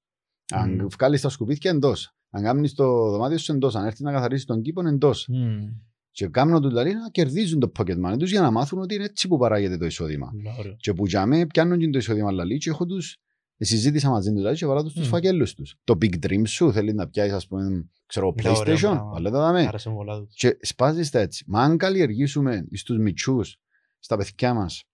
[0.55, 0.59] Μμ.
[0.59, 2.14] Αν βγάλεις τα σκουπίδια εντός.
[2.30, 3.74] Αν κάνεις το δωμάτιο σου εντός.
[3.74, 5.26] Αν έρθεις να καθαρίσεις τον κήπο εντός.
[5.28, 5.66] Μμ.
[6.11, 9.05] Και κάνουν του δηλαδή να κερδίζουν το pocket money τους για να μάθουν ότι είναι
[9.05, 10.30] έτσι που παράγεται το εισόδημα.
[10.30, 10.76] Πολλά ωραίο.
[10.76, 13.16] Και που για μέ πιάνουν και το εισόδημα λαλί και έχω τους
[13.64, 15.11] συζήτησα μαζί τους δηλαδή και βάλα τους τους Μμ.
[15.11, 15.76] φακέλους τους.
[15.84, 19.12] Το big dream σου θέλει να πιάσεις ας πούμε ξέρω Πολλά ωραία PlayStation, πράγματα.
[19.16, 19.66] αλλά τα δάμε.
[19.66, 20.34] Άρεσε μου πολλά τους.
[20.34, 21.44] Και σπάζεις τα έτσι.
[21.46, 23.57] Μα αν καλλιεργήσουμε στους μητσούς,
[23.98, 24.84] στα παιδιά μας,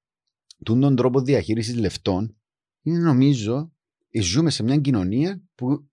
[0.64, 2.36] τούν τον τρόπο διαχείρισης λεφτών,
[2.82, 3.72] είναι νομίζω
[4.10, 5.88] ε, ζούμε σε μια κοινωνία που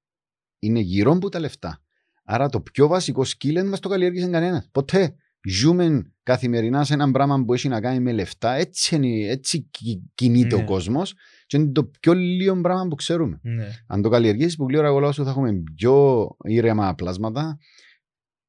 [0.60, 1.82] είναι γύρω από τα λεφτά.
[2.24, 4.70] Άρα το πιο βασικό skill δεν μας το καλλιέργησε κανένας.
[4.72, 5.16] Ποτέ.
[5.48, 8.54] Ζούμε καθημερινά σε ένα πράγμα που έχει να κάνει με λεφτά.
[8.54, 10.62] Έτσι, είναι, έτσι κι- κινείται Ναι.
[10.62, 11.14] ο κόσμος.
[11.46, 13.40] Και είναι το πιο λίγο πράγμα που ξέρουμε.
[13.42, 13.68] Ναι.
[13.88, 17.58] Αν το καλλιεργήσεις, που γλήορα εγώ λέω σου θα έχουμε πιο ήρεμα πλάσματα,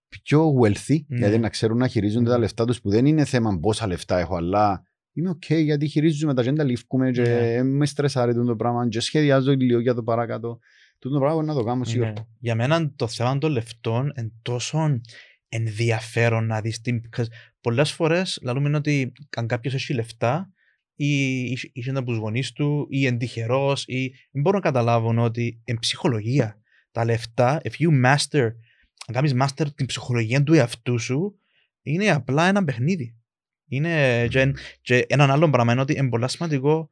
[0.08, 1.16] πιο wealthy, Ναι.
[1.16, 4.36] δηλαδή να ξέρουν να χειρίζονται τα λεφτά τους, που δεν είναι θέμα πόσα λεφτά έχω,
[4.36, 4.82] αλλά
[5.12, 7.62] είμαι οκ γιατί χειρίζουμαι τα τζ' εν τα λείφκουμαι και Ναι.
[7.62, 10.58] με στρεσάρει το πράγμα και σχεδιάζω λίγο για το παρακάτω.
[10.98, 12.08] Τούτο το πράγμα μπορεί να το κάνω σίγουρα.
[12.08, 12.24] Ναι.
[12.38, 15.00] Για μένα το θέμα των λεφτών είναι τόσο
[15.52, 17.00] ενδιαφέρον να δεις τι...
[17.02, 17.24] because
[17.60, 20.52] Πολλές φορές λαλούμε ότι αν κάποιος έχει λεφτά
[20.94, 25.18] ή είσαι- είσαι από τους γονείς του ή είναι τυχερός ή δεν μπορούν να καταλάβουν
[25.18, 28.50] ότι εν ψυχολογία τα λεφτά, if you master,
[29.06, 31.38] αν κάνεις master την ψυχολογία του εαυτού σου,
[31.82, 33.14] είναι απλά ένα παιχνίδι.
[33.68, 36.90] Είναι και, και έναν άλλο πράγμα είναι ότι είναι πολύ σημαντικό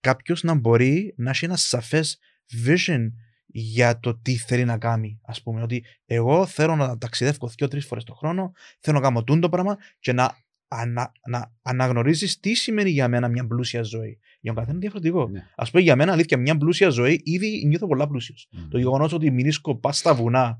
[0.00, 2.18] κάποιος να μπορεί να έχει ένα σαφές
[2.66, 3.06] vision
[3.50, 5.20] για το τι θέλει να κάνει.
[5.22, 9.48] Α πούμε, ότι εγώ θέλω να ταξιδεύω δύο-τρεις φορές το χρόνο, θέλω να κάνω τούτο
[9.48, 10.36] πράγμα και να,
[10.68, 14.18] ανα, να αναγνωρίζεις τι σημαίνει για μένα μια πλούσια ζωή.
[14.40, 15.28] Για τον καθένα είναι διαφορετικό.
[15.28, 15.46] Ναι.
[15.54, 18.48] Α πούμε, για μένα, αλήθεια, μια πλούσια ζωή ήδη νιώθω πολλά πλούσιος.
[18.50, 18.68] Μμ.
[18.68, 20.58] Το γεγονός ότι μηνίσκω πα στα βουνά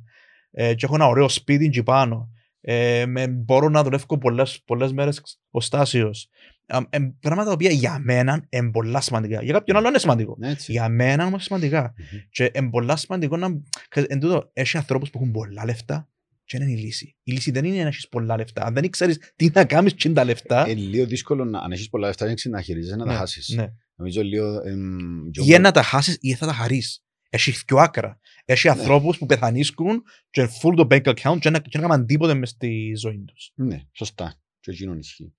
[0.51, 2.33] ε, και έχω ένα ωραίο σπίτι εκεί πάνω.
[2.61, 6.29] Ε, με, μπορώ να δουλεύω πολλές, πολλές μέρες οστάσιος.
[6.71, 9.43] Ε, ε, πράγματα τα οποία για μένα είναι πολλά σημαντικά.
[9.43, 10.37] Για κάποιον άλλο είναι σημαντικό.
[10.39, 10.73] Ναι, έτσι.
[10.73, 11.95] Για μένα είναι σημαντικά.
[11.97, 12.19] Μμμ.
[12.31, 13.49] Και είναι πολλά σημαντικό να...
[13.89, 16.09] ξέρεις, Εν τούτο, έχει ανθρώπους που έχουν πολλά λεφτά
[16.45, 17.17] και είναι η λύση.
[17.23, 18.65] Η λύση δεν είναι να έχεις πολλά λεφτά.
[18.65, 21.89] Αν δεν ξέρεις τι να κάνεις με τα λεφτά, Ε, λίγο δύσκολο να, αν έχεις
[21.89, 23.49] πολλά λεφτά έτσι να χειρίζεσαι να τα ναι, χάσεις.
[23.49, 23.67] ναι.
[23.95, 24.61] Νομίζω λίγο...
[24.65, 27.03] εμ, πιο ή να τα χάσεις ή θα τα χαρείς.
[27.31, 28.19] Έχει δυο άκρα.
[28.45, 28.73] Έχει Ναι.
[28.73, 32.35] ανθρώπους που πεθανίσκουν και είναι full το bank account και να και να κάνουν τίποτε
[32.35, 33.53] μες στη ζωή τους.
[33.55, 34.35] Ναι, σωστά.
[34.61, 35.33] Και εκείνον ισχύει.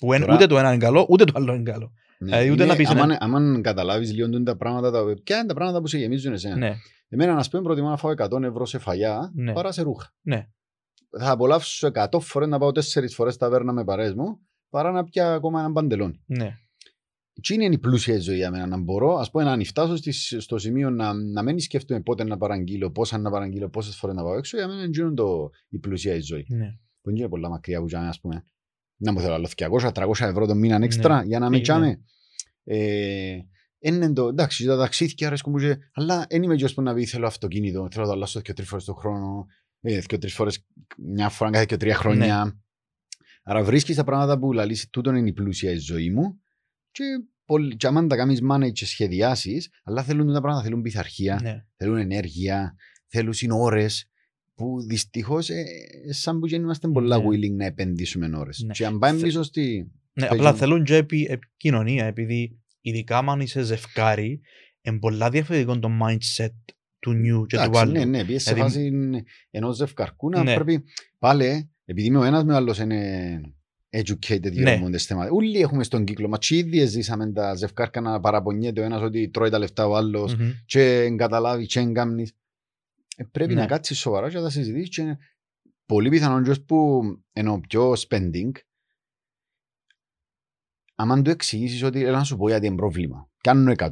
[0.00, 1.92] Που εν- Τώρα- ούτε το ένα είναι καλό, ούτε το άλλο είναι καλό.
[2.18, 2.36] Ναι.
[2.36, 3.16] Ε, ούτε Είναι- να πεις, άμα- ναι.
[3.20, 6.56] άμα καταλάβεις λίγο τούτα τα πράγματα, τα- ποια είναι τα πράγματα που σε γεμίζουν εσένα.
[6.56, 6.74] Ναι,
[7.08, 9.52] Εμένα, να πούμε, προτιμώ να φάω 100 ευρώ σε φαγιά Ναι.
[9.52, 10.12] παρά σε ρούχα.
[10.22, 10.48] ναι.
[11.18, 14.38] Θα απολαύσω 100 φορές να πάω 4 φορές ταβέρνα με παρέες μου
[14.70, 16.22] παρά να πιω ακόμα έναν παντελόνι.
[16.26, 16.54] ναι.
[17.42, 20.58] Τι είναι η πλούσια ζωή για μένα, να μπορώ, ας πούμε, να φτάσω στις- στο
[20.58, 24.36] σημείο να, να μην σκέφτομαι πότε να παραγγείλω, πόσα να παραγγείλω, πόσες φορές να πάω
[24.36, 26.46] έξω, για μένα είναι το, η πλούσια η ζωή.
[26.48, 26.76] ναι.
[27.00, 28.44] Που είναι πολλά μακριά που τζάμε, ας πούμε.
[29.02, 31.26] Να μου θέλω άλλο 200-300 ευρώ το μήνα έξτρα Ναι.
[31.26, 32.00] για να με Ε, τσάμε.
[32.64, 33.38] Ε,
[33.78, 37.04] είναι το, εντάξει, τα ταξίδια αρέσκουν μου, και- αλλά δεν είμαι γιος που να πει
[37.06, 39.46] θέλω αυτοκίνητο, θέλω να το αλλάσω και τρεις φορές το χρόνο,
[39.80, 42.44] ε, και τρεις φορές, μια φορά κάθε και τρία χρόνια.
[42.44, 42.50] Ναι.
[43.42, 46.40] Άρα βρίσκεις τα πράγματα που λαλείς, τούτον είναι η πλούσια η ζωή μου
[46.90, 47.04] και,
[47.44, 51.64] πολλ- και άμα τα κάνεις manage και σχεδιάσεις, αλλά θέλουν τα πράγματα, θέλουν πειθαρχία, ναι.
[51.76, 52.74] θέλουν ενέργεια,
[53.06, 54.09] θέλουν ώρες
[54.60, 55.54] που δυστυχώς ε,
[56.08, 57.24] ε, σαν που δεν είμαστε πολλά Ναι.
[57.28, 58.62] willing να επενδύσουμε ώρες.
[58.66, 58.72] Ναι.
[58.72, 59.90] Και αν πάμε Θε- πίσω στη...
[60.12, 64.40] Ναι, Παίζουν- απλά θέλουν και επι, επικοινωνία, επειδή ειδικά αν είσαι ζευκάρι,
[64.82, 66.54] είναι πολλά διαφορετικό το mindset
[66.98, 67.92] του νιου και του Εντάξει, άλλου.
[67.92, 70.54] ναι, ναι, πιες σε Δηλαδή- φάση ενός ζευκαρκού να Ναι.
[70.54, 70.84] πρέπει
[71.18, 73.40] πάλι, επειδή είμαι ο ένας με ο άλλος είναι
[73.90, 74.88] educated για Ναι.
[74.88, 74.98] ναι.
[74.98, 75.30] θέματα.
[75.30, 79.28] Όλοι έχουμε στον κύκλο μας και ήδη ζήσαμε τα ζευκάρκα να παραπονιέται ο ένας ότι
[79.28, 80.50] τρώει τα λεφτά ο άλλος Μμμ.
[80.66, 82.32] και εγκαταλάβει και εγκάμνεις.
[83.20, 83.60] Ε, πρέπει Ναι.
[83.60, 85.16] να κάτσεις σοβαρά και να τα συζητήσεις και
[85.86, 87.02] πολύ πιθανόν και ως που
[87.32, 88.50] ενώ πιο spending
[90.94, 93.28] άμα του εξηγήσεις ότι έλα να σου πω γιατί είναι πρόβλημα.
[93.40, 93.90] Κάνουν 100,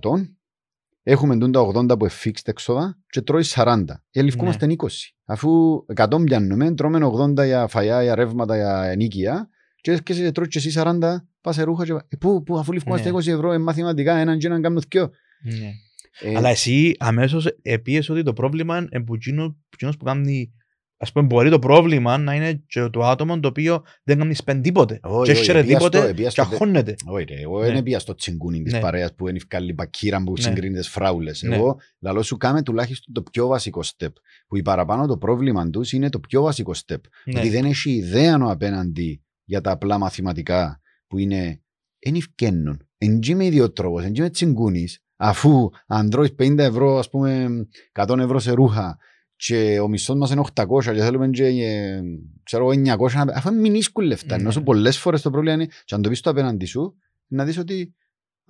[1.03, 3.85] έχουμε τούν τα 80 που είναι fixed έξοδα και τρώει 40.
[4.11, 4.87] Ε, ληφκούμαστε 20.
[5.25, 6.99] Αφού 100 πιάνουμε, τρώμε
[7.39, 9.49] 80 για φαγιά, για ρεύματα, για ενοίκια
[9.81, 11.93] και έρχεσαι και τρώεις και εσύ 40, πας σε ρούχα και...
[12.09, 13.17] Ε, πού, πού, αφού ληφκούμαστε Ναι.
[13.17, 15.11] 20 ευρώ, ε, μαθηματικά, έναν και έναν κάνουν δυο.
[15.43, 15.73] Ναι.
[16.21, 20.53] Ε, Αλλά εσύ αμέσως επίες ότι το πρόβλημα είναι που εκείνο εκείνος που κάνει
[21.01, 24.61] ας πούμε μπορεί το πρόβλημα να είναι και το άτομο το οποίο δεν κάνει spend
[24.63, 26.95] τίποτε Όχι, και όχι, χαίρε επία στο- τίποτε επία και στο- αγχώνεται.
[27.07, 27.71] Όχι ρε, εγώ Ναι.
[27.73, 28.81] δεν πήγα στο τσιγκούνι της Ναι.
[28.81, 30.41] παρέας που είναι ευκάλλη μπακύρα που Ναι.
[30.41, 31.43] συγκρίνει τις φράουλες.
[31.43, 31.57] Ναι.
[31.57, 34.09] Εγώ λαλό σου κάμε τουλάχιστον το πιο βασικό step.
[34.49, 36.97] Που η παραπάνω το πρόβλημα τους είναι το πιο βασικό step.
[37.25, 37.39] Ναι.
[37.39, 41.61] Ότι δεν έχει ιδέα ο απέναντι για τα απλά μαθηματικά που είναι
[41.99, 42.83] εν ευκαινούν.
[42.99, 47.49] Εν τσι είμαι ιδιότροπος, εν τσι είμαι τσιγκούνης, αφού αν τρώεις 50 ευρώ, ας πούμε
[47.93, 48.99] 100 ευρώ σε ρούχα
[49.37, 52.01] και ο μισθός μας είναι 800 και θέλουμε και, ε,
[52.43, 54.35] ξέρω εγώ 900, να- αφού μην ίσκουν λεφτά.
[54.37, 54.43] Ναι.
[54.43, 56.95] Ενώ σου πολλές φορές το πρόβλημα είναι, και αν το πεις το απέναντι σου,
[57.27, 57.93] να δεις ότι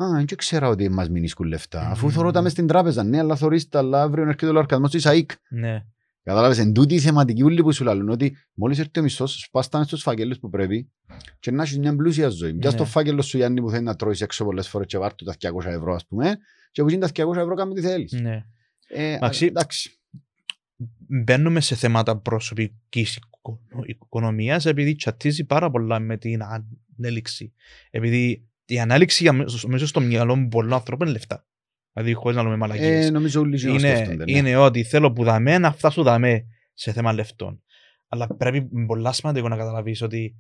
[0.02, 1.90] Α, δεν ξέρα ότι μας μην ίσκουν λεφτά.
[1.90, 2.12] Αφού Μμμ.
[2.12, 5.06] θωρώ τα μες στην τράπεζα, ναι, αλλά θωρείς τα, αλλά αύριο έρχεται ο λογαριασμός της
[5.06, 5.30] ΑΕΚ.
[5.48, 5.84] Ναι.
[6.28, 9.68] Κατάλαβες, εν τούτη η θεματική ούλη που σου λαλούν ότι μόλις έρθει ο μισθός, σπάς
[9.68, 10.90] τα μες στους φάκελους που πρέπει
[11.40, 12.54] και να έχεις μια πλούσια ζωή.
[12.54, 12.78] Πιάς Ναι.
[12.78, 15.34] το φάκελο σου Γιάννη που θέλει να τρώεις έξω πολλές φορές και βάρ' του τα
[15.38, 16.36] 200 ευρώ ας πούμε
[16.70, 18.12] και που είναι τα 200 ευρώ κάνουμε τι θέλεις.
[18.12, 18.44] Ναι.
[18.88, 19.46] Ε, Εντάξει.
[19.46, 20.00] εντάξει.
[21.08, 26.40] Μπαίνουμε σε θέματα προσωπικής οικο- οικονομίας επειδή τσατίζει πάρα πολλά με την
[26.96, 27.52] ανέλυξη.
[27.90, 31.46] Επειδή η ανάλυξη για μέσω- μέσα στο μυαλό πολλών ανθρώπων είναι λεφτά.
[31.98, 33.06] Δηλαδή χωρίς να λέμε μαλακίες.
[33.06, 34.24] Ε, νομίζω όλοι γίνονται είναι, σκέφτονται.
[34.24, 34.38] ναι.
[34.38, 36.44] είναι ότι θέλω που δαμέ να φτάσω δαμέ
[36.74, 37.62] σε θέμα λεφτών.
[38.08, 40.36] Αλλά πρέπει με πολλά σημαντικό να καταλαβείς ότι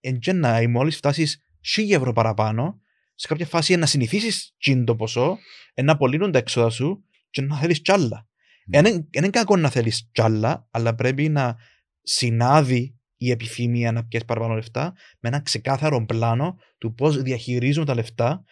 [0.00, 1.44] εν και να μόλις φτάσεις
[1.76, 2.80] 1000 ευρώ παραπάνω,
[3.14, 5.38] σε κάποια φάση να συνηθίσεις τσιν το ποσό,
[5.74, 8.26] ε, να απολύνουν τα έξοδα σου και να θέλεις κι άλλα.
[8.66, 8.82] Ναι.
[8.82, 11.56] Δεν είναι κακό να θέλεις κι άλλα, αλλά πρέπει να
[12.02, 17.94] συνάδει η επιθυμία να πιέσεις παραπάνω λεφτά με ένα ξεκάθαρο πλάνο του πώς διαχειρίζομαι τα
[17.94, 18.44] λεφτά,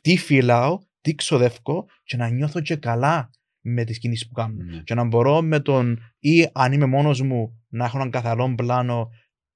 [0.00, 3.30] τι φυλάω, τι ξοδεύω και να νιώθω και καλά
[3.60, 4.62] με τις κινήσεις που κάνω.
[4.62, 4.82] Ναι.
[4.82, 9.10] Και να μπορώ με τον ή αν είμαι μόνος μου να έχω έναν καθαρό πλάνο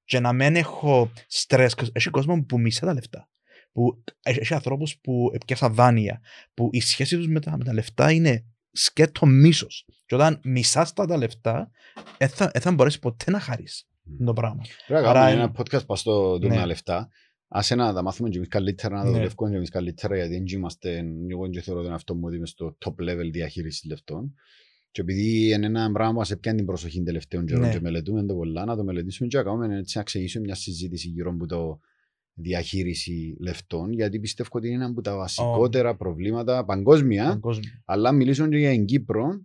[0.05, 1.74] και να μην έχω στρες.
[1.93, 3.28] Έχει κόσμο που μισά τα λεφτά.
[3.72, 6.20] Που, έχει έχει ανθρώπους που πιάσαν δάνεια.
[6.55, 9.86] Που η σχέση τους με τα, με τα λεφτά είναι σκέτο μίσος.
[10.07, 11.70] Και όταν μισάς τα, τα λεφτά,
[12.18, 14.24] δεν θα, ε, θα μπορέσεις ποτέ να χαρείς Μμ.
[14.24, 14.62] το πράγμα.
[14.86, 16.61] Πρέπει να Άρα κάνουμε είναι- ένα podcast πας στο δούμε Ναι.
[16.61, 17.09] τα λεφτά.
[17.55, 19.14] Ας ένα τα μάθουμε και εμείς καλύτερα, να τα Ναι.
[19.16, 22.46] δουλεύουμε και εμείς καλύτερα, γιατί δεν είμαστε, εγώ δεν θεωρώ τον εαυτό μου ότι είμαι
[22.46, 24.34] στο top level διαχείρισης λεφτών.
[24.90, 27.72] Και επειδή είναι ένα πράγμα που μας έπιανε την προσοχή τελευταίων καιρών Ναι.
[27.72, 31.09] και μελετούμε το πολλά, να το μελετήσουμε και να κάνουμε έτσι να ξεκινήσουμε μια συζήτηση
[31.09, 31.80] γύρω από το
[32.34, 37.28] διαχείριση λεφτών, γιατί πιστεύω ότι είναι ένα από τα βασικότερα προβλήματα παγκόσμια.
[37.28, 37.82] Παγκόσμια.
[37.84, 39.44] Αλλά μιλήσουμε και για την Κύπρο,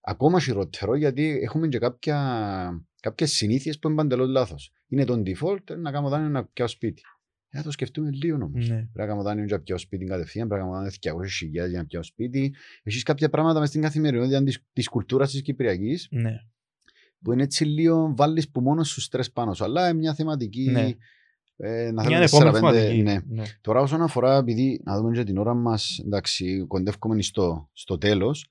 [0.00, 4.72] ακόμα χειρότερο, γιατί έχουμε και κάποια, κάποιες συνήθειες που είναι παντελώς λάθος.
[4.88, 7.02] Είναι το default να κάνω δάνειο να πιάω σπίτι.
[7.54, 8.68] Ε, να το σκεφτούμε λίγο όμως.
[8.68, 8.74] Ναι.
[8.74, 10.96] Πρέπει να κάνω δάνειο για να πιάω σπίτι κατευθείαν, πρέπει να κάνω δάνειο
[11.64, 12.54] 200.000 για να πιάω σπίτι.
[12.82, 16.34] Έχεις κάποια πράγματα μες στην καθημερινότητα της, της κουλτούρας της Κυπριακής Ναι.
[17.22, 19.64] που είναι έτσι λίγο βάλεις που μόνος σου στρες πάνω σου.
[19.64, 20.70] Αλλά είναι μια θεματική...
[20.70, 20.90] Ναι.
[21.56, 23.02] Ε, να Μια θέλουμε επόμενη 4-5, θεματική.
[23.02, 23.18] ναι.
[23.28, 23.42] Ναι.
[23.60, 28.46] Τώρα όσον αφορά, επειδή να δούμε και την ώρα μας, εντάξει, κοντεύουμε στο, στο τέλος,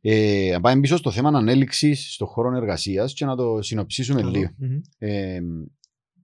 [0.00, 4.50] ε, να πάμε πίσω στο θέμα ανέλυξης στον χώρο εργασίας και να το συνοψίσουμε λίγο.
[4.56, 4.80] Μμμ.
[4.98, 5.40] Ε,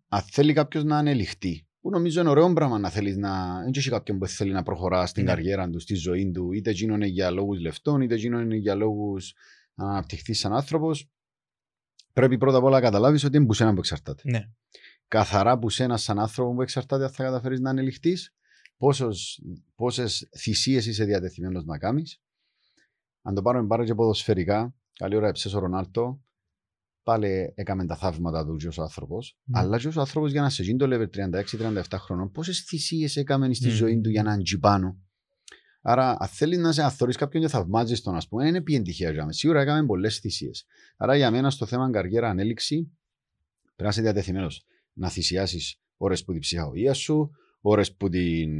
[0.09, 3.61] αν θέλει κάποιος να ανελιχθεί, που νομίζω είναι ωραίο πράγμα να θέλεις να...
[3.62, 5.31] Δεν έχει κάποιον που θέλει να προχωρά στην Ναι.
[5.31, 8.74] καριέρα του, στη ζωή του, είτε εκείνο είναι για λόγους λεφτών, είτε εκείνο είναι για
[8.74, 9.35] λόγους
[9.74, 11.11] να αναπτυχθείς σαν άνθρωπος.
[12.12, 14.49] Πρέπει πρώτα απ' όλα να καταλάβεις ότι είναι που σένα που εξαρτάται Ναι.
[15.09, 18.35] καθαρά που σένα σαν άνθρωπο που εξαρτάται αν θα καταφέρεις να ανελιχθείς,
[18.76, 19.43] πόσες,
[19.74, 22.22] πόσες θυσίες είσαι διατεθειμένος να κάνεις.
[23.22, 26.20] Αν το πάρουμε πάρα και ποδοσφαιρικά, καλή ώρα έψες ο Ρονάλτο,
[27.03, 29.59] πάλι έκαμε τα θαύματα του και ως άνθρωπος, Ναι.
[29.59, 33.57] αλλά και ως άνθρωπος για να σε γίνει το level 36-37 χρονών, πόσες θυσίες έκαμες
[33.57, 33.74] στη Μμμ.
[33.74, 34.98] ζωή του για να αντζεί πάνω.
[35.82, 39.11] Άρα, αν θέλεις να σε αθωρείς κάποιον και θαυμάζεις τον, ας πούμε, είναι πιεν τυχαία
[39.11, 39.32] για μένα.
[39.32, 40.64] Σίγουρα έκαμε πολλές θυσίες.
[40.96, 42.76] Άρα, για μένα, στο θέμα καριέρα ανέλυξη,
[43.62, 47.30] πρέπει να είσαι διατεθειμένος να θυσιάσεις ώρες που την ψυχαγωγία σου,
[47.61, 48.51] ώρες που την,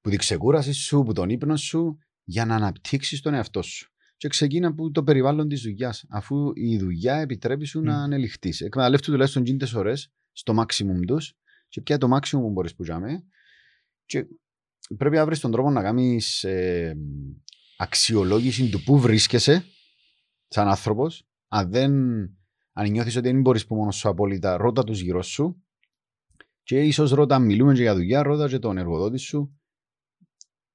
[0.00, 3.89] που την ξεκούραση σου, που τον ύπνο σου, για να αναπτύξεις τον εαυτό σου.
[4.20, 8.00] Και ξεκίνα από το περιβάλλον της δουλειάς, αφού η δουλειά επιτρέπει σου να Μμ.
[8.02, 8.60] ανελιχθείς.
[8.60, 11.34] Εκμεταλλεύτου τουλάχιστον γίντες ώρες στο maximum τους
[11.68, 13.24] και πια το maximum που μπορείς που τζάμε
[14.04, 14.26] και
[14.96, 16.96] πρέπει να βρεις τον τρόπο να κάνεις ε,
[17.76, 19.64] αξιολόγηση του πού βρίσκεσαι
[20.48, 21.92] σαν άνθρωπος αν δεν
[22.72, 25.64] αν νιώθεις ότι δεν μπορείς που μόνος σου απόλυτα ρώτα τους γύρω σου
[26.62, 29.59] και ίσως ρώτα αν μιλούμε και για δουλειά ρώτα και τον εργοδότη σου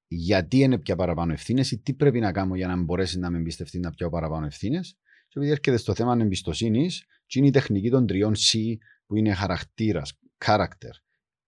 [0.08, 3.38] γιατί είναι πια παραπάνω ευθύνες ή τι πρέπει να κάνω για να μπορέσει να με
[3.38, 4.98] εμπιστευτεί να πιάω παραπάνω ευθύνες.
[5.28, 8.58] Και επειδή έρχεται στο θέμα εμπιστοσύνης, και είναι η τεχνική των τριών C
[9.06, 10.14] που είναι χαρακτήρας,
[10.46, 10.92] character,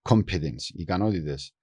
[0.10, 1.55] competence, ικανότητες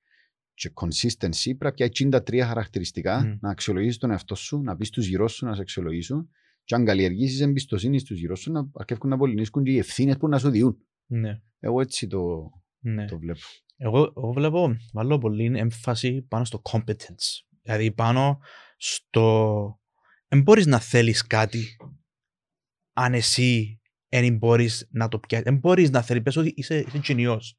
[0.55, 1.57] και consistency.
[1.59, 3.37] Πρέπει να έχει τα τρία χαρακτηριστικά Μμ.
[3.41, 6.31] να αξιολογήσεις τον εαυτό σου, να πεις στους γύρω σου να σε αξιολογήσουν.
[6.65, 10.29] Και αν καλλιεργήσεις εμπιστοσύνη στους γύρω σου, να αρκεύουν να απολυνίσκουν και οι ευθύνες που
[10.29, 10.79] να σου διούν.
[11.07, 11.41] Ναι.
[11.59, 13.05] Εγώ έτσι το, Ναι.
[13.05, 13.41] το βλέπω.
[13.77, 17.45] Εγώ, εγώ βλέπω, βάλω πολύ έμφαση πάνω στο competence.
[17.63, 18.39] Δηλαδή πάνω
[18.77, 19.79] στο...
[20.29, 21.77] Δεν μπορείς να θέλεις κάτι
[22.93, 25.45] αν εσύ δεν μπορείς να το πιάσεις.
[25.45, 27.57] Δεν μπορείς να θέλεις, πες ότι είσαι, είσαι κοινιός.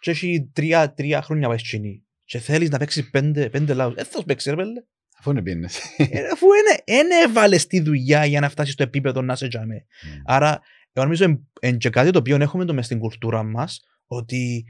[0.00, 2.04] Και έχει τρία, τρία χρόνια πάει κοινή.
[2.24, 3.94] Και θέλεις να παίξεις πέντε, πέντε λαούς.
[3.94, 4.82] Δεν θα σου παίξεις ρε πέλε.
[5.18, 5.68] Αφού είναι πιένε.
[5.96, 6.46] Ε, Αφού
[6.84, 9.86] δεν έβαλες τη δουλειά για να φτάσεις στο επίπεδο να σε τζάμε.
[10.24, 10.60] Άρα,
[10.92, 11.24] εγώ νομίζω
[11.60, 14.64] είναι και κάτι το οποίο έχουμε το μες στην κουλτούρα μας, ότι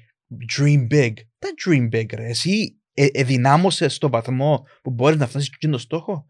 [0.56, 1.12] dream big.
[1.38, 2.26] Τα dream big, ρε.
[2.28, 6.26] Εσύ ε, εδυνάμωσες στον βαθμό που μπορείς να φτάσεις και το στόχο.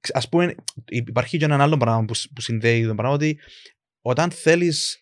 [0.00, 0.54] Ξ- Ας πούμε,
[0.88, 3.38] υπάρχει και ένα άλλο πράγμα που, σ- που συνδέει το πράγμα, ότι
[4.00, 4.98] όταν θέλεις,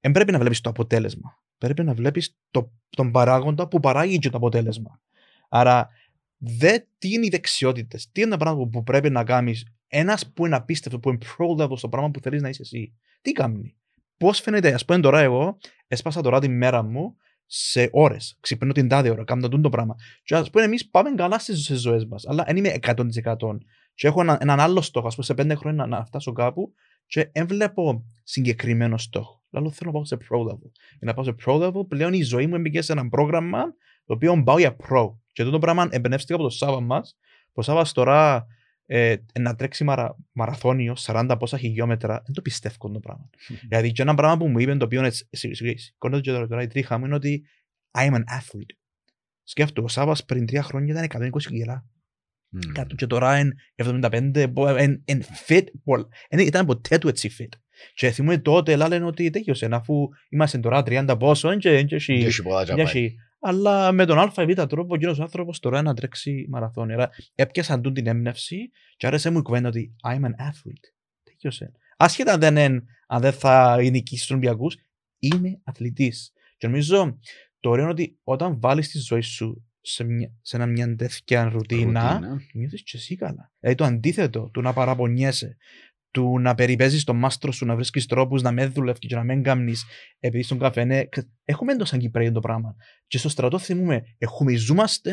[0.00, 1.42] δεν πρέπει να βλέπεις το αποτέλεσμα.
[1.58, 5.00] Πρέπει να βλέπεις το, τον παράγοντα που παράγει και το αποτέλεσμα.
[5.48, 5.88] Άρα,
[6.36, 9.66] δε τι είναι οι δεξιότητες, τι είναι τα πράγματα που πρέπει να κάνεις.
[9.86, 12.94] Ένας που είναι απίστευτο, που είναι pro level στο πράγμα που θέλεις να είσαι εσύ.
[13.20, 13.74] Τι κάνει.
[14.16, 17.16] Πώς φαίνεται, ας πούμε τώρα εγώ έσπασα τώρα τη μέρα μου
[17.46, 18.36] σε ώρες.
[18.40, 19.94] Ξυπνώ την τάδε ώρα, κάνω το πράγμα.
[20.22, 23.58] Και ας πούμε, εμείς πάμε καλά στις ζωές μας, αλλά δεν είμαι 100%.
[23.94, 26.74] Και έχω ένα, έναν άλλο στόχο, ας πούμε, σε πέντε χρόνια να, να φτάσω κάπου
[27.06, 29.42] και δεν βλέπω συγκεκριμένο στόχο.
[29.50, 30.70] Λέω θέλω να πάω σε pro level.
[30.98, 33.62] Για να πάω σε pro level, πλέον η ζωή μου έμπηκε σε ένα πρόγραμμα
[34.04, 35.14] το οποίο πάω για pro.
[35.32, 37.18] Και αυτό το πράγμα εμπνεύστηκα από το Σάβα μας.
[37.52, 38.46] Ο Σάβα τώρα
[38.86, 43.30] ε, να τρέξει μαρα, μαραθώνιο 40 πόσα χιλιόμετρα, δεν το πιστεύω το πράγμα.
[43.68, 46.98] Δηλαδή, και ένα πράγμα που μου είπε το οποίο σηκώνεται και τώρα, τώρα η τρίχα
[46.98, 47.44] μου είναι ότι
[47.98, 48.76] I am an athlete.
[49.42, 51.86] Σκέφτομαι, ο Σάββας πριν τρία χρόνια ήταν 120 κιλά.
[52.48, 52.72] Μμμ.
[52.72, 57.30] Κάτω και τώρα είναι 75, μπο- εν, εν fit, πολλ- εν ήταν ποτέ του έτσι
[57.38, 57.58] fit.
[57.94, 61.94] Και θυμούμαι τότε λένε ότι τέλειωσε, αφού είμαστε τώρα 30 πόσο, εν και εν και
[61.94, 62.84] έχει- Δεν έχει πολλά εν τζαπάει.
[62.84, 63.14] έχει-
[63.46, 64.34] αλλά με τον ΑΒ
[64.68, 66.94] τρόπο εκείνος ο άνθρωπος τώρα να τρέξει μαραθώνιο.
[66.94, 70.86] Άρα έπιασαν τούν την έμπνευση και άρεσε μου η κουβέντα ότι I'm an athlete.
[71.22, 71.72] Τέλειωσε.
[71.96, 74.76] Άσχετα αν δεν, είναι- αν δεν θα νικήσει τους Ολυμπιακούς,
[75.18, 76.32] είμαι αθλητής.
[76.56, 77.18] Και νομίζω
[77.60, 81.48] το ωραίο είναι ότι όταν βάλεις τη ζωή σου σε, μια, σε ένα, μια τέτοια
[81.48, 82.40] ρουτίνα, Ρουτίνα.
[82.52, 83.52] νιώθεις και εσύ καλά.
[83.60, 85.56] Δηλαδή το αντίθετο του να παραπονιέσαι,
[86.14, 89.42] του να περιπέζεις το μάστρο σου, να βρίσκεις τρόπους να με δουλεύει και να μην
[89.42, 89.84] κάνεις
[90.18, 91.08] επειδή στον καφέ.
[91.44, 92.76] Έχουμε έντος σαν Κυπρέοι το πράγμα.
[93.06, 95.12] Και στο στρατό θυμούμε, εχουμιζούμαστε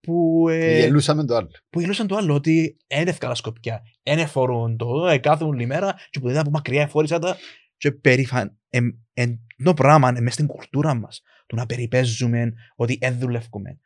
[0.00, 1.50] που, ε, Γελούσαμε το άλλο.
[1.70, 5.94] που γελούσαν το άλλο ότι είναι εύκολα σκοπιά, είναι φορούν το, ε, κάθουν όλη μέρα
[6.10, 7.36] και που δεν από μακριά εφόρησα τα
[7.76, 8.58] και περήφαν.
[8.68, 13.78] Εν, εν, το πράγμα είναι μέσα στην κουλτούρα μας, το να περιπέζουμε ότι δεν δουλεύουμε.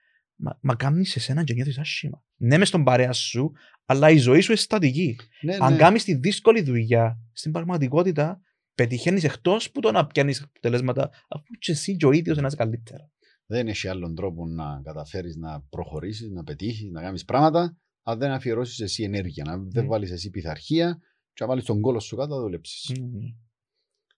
[0.42, 2.24] Μα, μα κάνεις εσένα και νιώθεις άσχημα.
[2.36, 3.52] Ναι μες στον παρέα σου,
[3.84, 5.16] αλλά η ζωή σου είναι στατική.
[5.42, 5.78] Ναι, Αν ναι.
[5.78, 8.40] κάνεις τη δύσκολη δουλειά, στην πραγματικότητα
[8.74, 12.56] πετυχαίνεις εκτός που το να πιάνεις αποτελέσματα, αφού και εσύ και ο ίδιος να είσαι
[12.56, 13.10] καλύτερα.
[13.46, 18.30] Δεν έχει άλλον τρόπο να καταφέρεις να προχωρήσεις, να πετύχεις, να κάνεις πράγματα, αν δεν
[18.30, 19.88] αφιερώσεις εσύ ενέργεια, να δεν Mm.
[19.88, 20.98] βάλεις εσύ πειθαρχία
[21.32, 22.92] και να βάλεις τον κόλο σου κάτω να δουλέψεις.
[22.94, 23.36] Mm,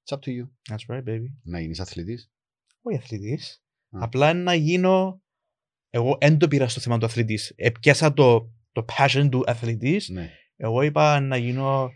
[0.04, 0.48] It's up to you.
[0.70, 1.26] That's right, baby.
[1.42, 2.30] Να γίνεις αθλητής.
[2.82, 3.62] όχι αθλητής.
[3.90, 3.98] Α.
[4.02, 5.22] Απλά είναι να γίνω.
[5.94, 7.52] Εγώ δεν το πήρα στο θέμα του αθλητής.
[7.56, 10.08] Επιάσα το, το passion του αθλητής.
[10.08, 10.30] Ναι.
[10.56, 11.90] Εγώ είπα να γίνω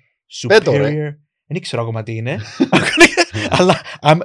[0.47, 0.89] Πέτω, ρε.
[0.89, 1.15] superior.
[1.47, 2.39] Δεν ξέρω ακόμα τι είναι.
[3.59, 4.19] Αλλά αμ,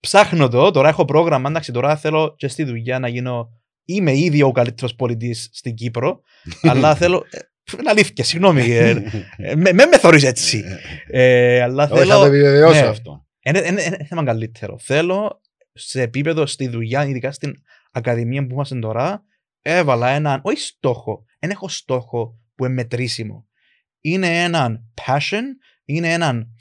[0.00, 0.70] ψάχνω το.
[0.70, 1.48] Τώρα έχω πρόγραμμα.
[1.48, 3.48] Εντάξει, τώρα θέλω και στη δουλειά να γίνω.
[3.84, 6.20] Είμαι ήδη ο καλύτερος πολιτής στην Κύπρο.
[6.70, 7.24] αλλά θέλω.
[7.30, 7.38] ε,
[7.80, 8.62] Είναι αλήθεια, συγγνώμη.
[8.70, 8.88] ε,
[9.36, 10.64] ε, Με με με θεωρείς έτσι.
[11.06, 12.24] Ε, αλλά Όχι, θα το θέλω.
[12.24, 12.86] επιβεβαιώσω ναι.
[12.86, 13.26] αυτό.
[13.42, 13.60] Είναι
[14.08, 14.78] θέμα καλύτερο.
[14.78, 15.40] Θέλω
[15.72, 17.54] σε επίπεδο στη δουλειά, ειδικά στην
[17.92, 19.24] ακαδημία που είμαστε τώρα,
[19.62, 23.46] έβαλα έναν, όχι στόχο, δεν έχω στόχο που είναι μετρήσιμο.
[24.00, 25.42] Είναι έναν passion,
[25.84, 26.56] είναι έναν,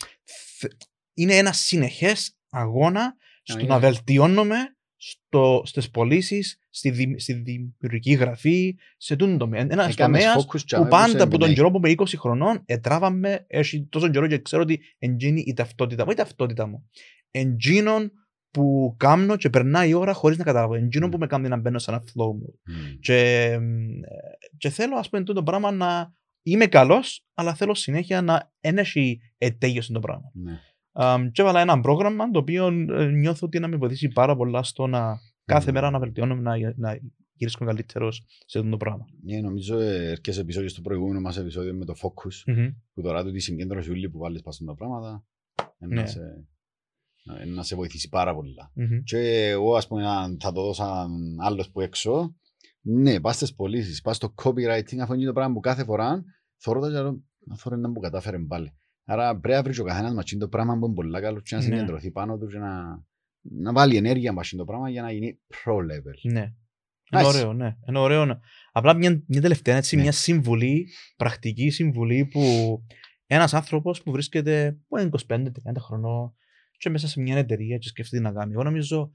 [0.57, 0.71] θ-
[1.13, 3.67] είναι ένα συνεχές αγώνα στο είναι.
[3.67, 4.55] να βελτιώνομαι
[4.95, 9.61] στο, στις πωλήσεις, στη, δη- στη δημιουργική γραφή, σε τούτο το τομέα.
[9.61, 11.53] Ένα Έκαμες τομέας focus και που αμέσως πάντα σε από τον εμπνέει.
[11.53, 16.05] καιρό που είμαι 20 χρονών ετράβαμε, έχει τόσο καιρό και ξέρω ότι εντζίνει η ταυτότητα
[16.05, 16.11] μου.
[16.11, 16.89] Η ταυτότητα μου.
[17.31, 18.11] Εντζίνον
[18.51, 20.73] που κάνω και περνάει η ώρα χωρίς να καταλάβω.
[20.73, 21.11] Εντζίνον Μμ.
[21.11, 22.59] που με κάνει να μπαίνω σε ένα flow μου.
[22.65, 22.99] Μμ.
[22.99, 23.99] Και, μ,
[24.57, 29.19] και θέλω ας πούμε τούτο πράγμα να είμαι καλός, αλλά θέλω συνέχεια να δεν έχει
[29.37, 30.31] ετέγιωσε το πράγμα.
[30.33, 30.59] Ναι.
[30.93, 34.63] Um, και έβαλα ένα πρόγραμμα το οποίο ε, νιώθω ότι να με βοηθήσει πάρα πολλά
[34.63, 35.73] στο να κάθε Μμ.
[35.73, 36.99] μέρα να βελτιώνομαι, να, να
[37.33, 39.05] γυρίσκω καλύτερος σε αυτό το πράγμα.
[39.23, 42.67] Ναι, νομίζω ε, έρχεσαι πίσω και στο προηγούμενο μας επεισόδιο με το focus Μμμ.
[42.93, 45.25] που τώρα του τη συγκέντρωση ούλη που βάλεις πάνω στα πράγματα
[45.77, 46.01] ε, Ναι.
[46.01, 46.45] να, σε, ε,
[47.55, 48.71] να σε βοηθήσει πάρα πολλά.
[48.73, 49.03] Μμμ.
[49.03, 51.11] Και εγώ ας πούμε αν θα το δώσω σαν
[51.41, 52.35] άλλος που έξω
[52.81, 56.23] ναι, πας στις πωλήσεις, πας στο copywriting αφού είναι το πράγμα που κάθε φορά
[56.57, 58.73] θωρώ τα και λέω, να θωρώ να μου κατάφερε πάλι.
[59.05, 61.61] Άρα πρέπει να βρεις ο καθένας μας το πράγμα που είναι πολύ καλό και να
[61.61, 61.67] Ναι.
[61.67, 63.03] συγκεντρωθεί πάνω του και να,
[63.41, 66.31] να βάλει ενέργεια μας το πράγμα για να γίνει pro level.
[66.31, 66.53] Ναι.
[67.13, 67.25] Είναι Nice.
[67.25, 67.77] ωραίο, ναι.
[67.87, 68.25] Είναι ωραίο.
[68.25, 68.39] ναι.
[68.71, 70.01] Απλά μια, μια τελευταία έτσι, Ναι.
[70.01, 72.41] μια συμβουλή, πρακτική συμβουλή που
[73.25, 75.47] ένας άνθρωπος που βρίσκεται που είναι 25-30
[75.79, 76.33] χρονών
[76.81, 78.53] και μέσα σε μια εταιρεία και σκεφτεί τι να κάνει.
[78.53, 79.11] Εγώ νομίζω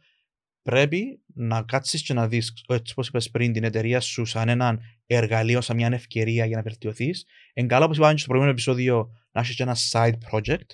[0.63, 4.81] πρέπει να κάτσεις και να δεις, έτσι όπως είπες πριν, την εταιρεία σου σαν έναν
[5.07, 7.27] εργαλείο, σαν μια ευκαιρία για να βελτιωθείς.
[7.53, 10.67] Εν καλά, όπως είπαμε και στο προηγούμενο επεισόδιο, να έχεις και ένα side project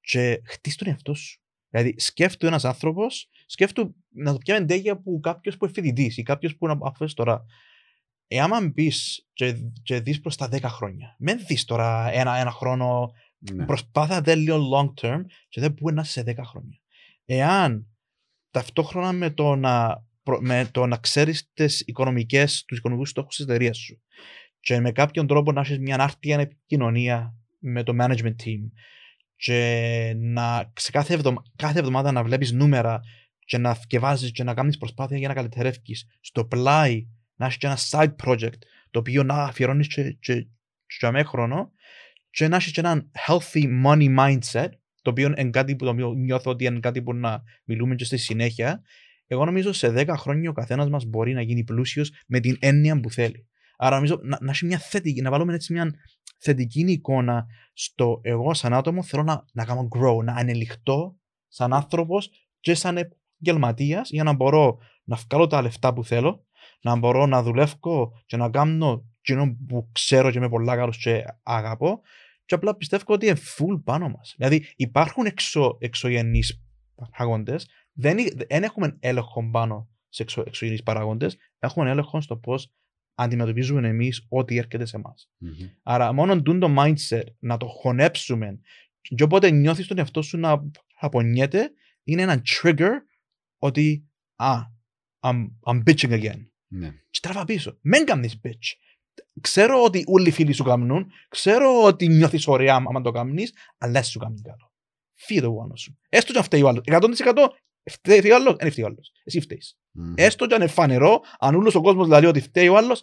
[0.00, 1.40] και χτίς τον εαυτό σου.
[1.68, 6.22] Δηλαδή, σκέφτου ένας άνθρωπος, σκέφτου να το πιάμε εντέγεια που κάποιος που είναι φοιτητής ή
[6.22, 7.44] κάποιος που είναι αφού τώρα.
[8.26, 13.12] Εάν μπεις και, και δεις προς τα 10 χρόνια, μην δεις τώρα ένα, ένα χρόνο,
[13.52, 13.64] Ναι.
[13.64, 16.78] προσπάθα δε λίγο long term και δεν μπορεί να είσαι σε 10 χρόνια.
[17.24, 17.86] Εάν
[18.50, 23.44] ταυτόχρονα με το να, προ- με το να ξέρεις τις οικονομικές, τους οικονομικούς στόχους της
[23.44, 24.02] εταιρείας σου
[24.60, 28.70] και με κάποιον τρόπο να έχεις μια άρτια επικοινωνία με το management team
[29.36, 33.00] και να, σε κάθε, εβδομα, κάθε εβδομάδα να βλέπεις νούμερα
[33.38, 37.66] και να θκευάζεις και να κάνεις προσπάθεια για να καλυτερεύεις στο πλάι να έχεις και
[37.66, 38.58] ένα side project
[38.90, 40.40] το οποίο να αφιερώνεις και, και,
[40.86, 41.72] και για μέ χρόνο
[42.34, 44.68] και να έχεις και ένα healthy money mindset
[45.02, 48.04] το οποίο είναι κάτι που το οποίο νιώθω ότι είναι κάτι που να μιλούμε και
[48.04, 48.82] στη συνέχεια
[49.26, 53.00] εγώ νομίζω σε 10 χρόνια ο καθένας μας μπορεί να γίνει πλούσιος με την έννοια
[53.00, 53.46] που θέλει.
[53.76, 55.94] Άρα νομίζω να, να, έχει μια θετική, να βάλουμε έτσι μια
[56.38, 61.16] θετική εικόνα στο εγώ σαν άτομο θέλω να, να κάνω grow, να ανελιχτώ
[61.48, 62.30] σαν άνθρωπος
[62.60, 66.46] και σαν επαγγελματίας για να μπορώ να βγάλω τα λεφτά που θέλω,
[66.80, 71.24] να μπορώ να δουλεύω και να κάνω κοινό που ξέρω και είμαι πολλά καλός και
[71.42, 72.00] αγαπώ
[72.44, 74.34] και απλά πιστεύω ότι είναι full πάνω μας.
[74.36, 76.62] Δηλαδή υπάρχουν εξω, εξωγενείς
[76.94, 78.16] παράγοντες, δεν,
[78.48, 82.72] δεν έχουμε έλεγχο πάνω σε εξω, εξωγενείς παράγοντες, έχουμε έλεγχο στο πώς
[83.14, 85.30] αντιμετωπίζουμε εμείς ό,τι έρχεται σε εμάς.
[85.38, 85.52] Μμμ.
[85.82, 88.60] Άρα μόνο τούν το mindset να το χωνέψουμε
[89.00, 90.70] και όποτε νιώθεις τον εαυτό σου να
[91.00, 91.72] απονιέται
[92.04, 92.90] είναι ένα trigger
[93.58, 94.54] ότι α,
[95.20, 96.46] I'm, I'm bitching again.
[96.66, 96.94] Ναι.
[97.10, 97.78] Και τραβά πίσω.
[97.80, 98.72] Μεν κάνεις bitch.
[99.40, 103.92] Ξέρω ότι όλοι οι φίλοι σου κάνουν, ξέρω ότι νιώθεις ωραία άμα το κάνεις, αλλά
[103.92, 104.72] δεν σου κάνεις καλό.
[105.14, 105.98] Φύγε το πάνω σου.
[106.08, 106.82] Έστω και αν φταίει ο άλλος.
[106.86, 107.48] 100%
[107.90, 109.12] φταίει ο άλλος, δεν φταίει ο άλλος.
[109.24, 109.78] Εσύ φταίεις.
[109.90, 110.12] Μμμ.
[110.16, 113.02] Έστω και αν είναι φανερό, αν όλος ο κόσμος λέει ότι φταίει ο άλλος,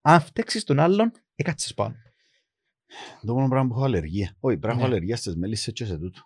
[0.00, 1.94] αν φταίξεις τον άλλον, έκατσες πάνω.
[3.26, 4.36] Το μόνο πράγμα που έχω αλλεργία.
[4.40, 4.94] Όχι, πράγμα έχω Ναι.
[4.94, 6.20] αλλεργία στις μέλισσες και σε τούτο.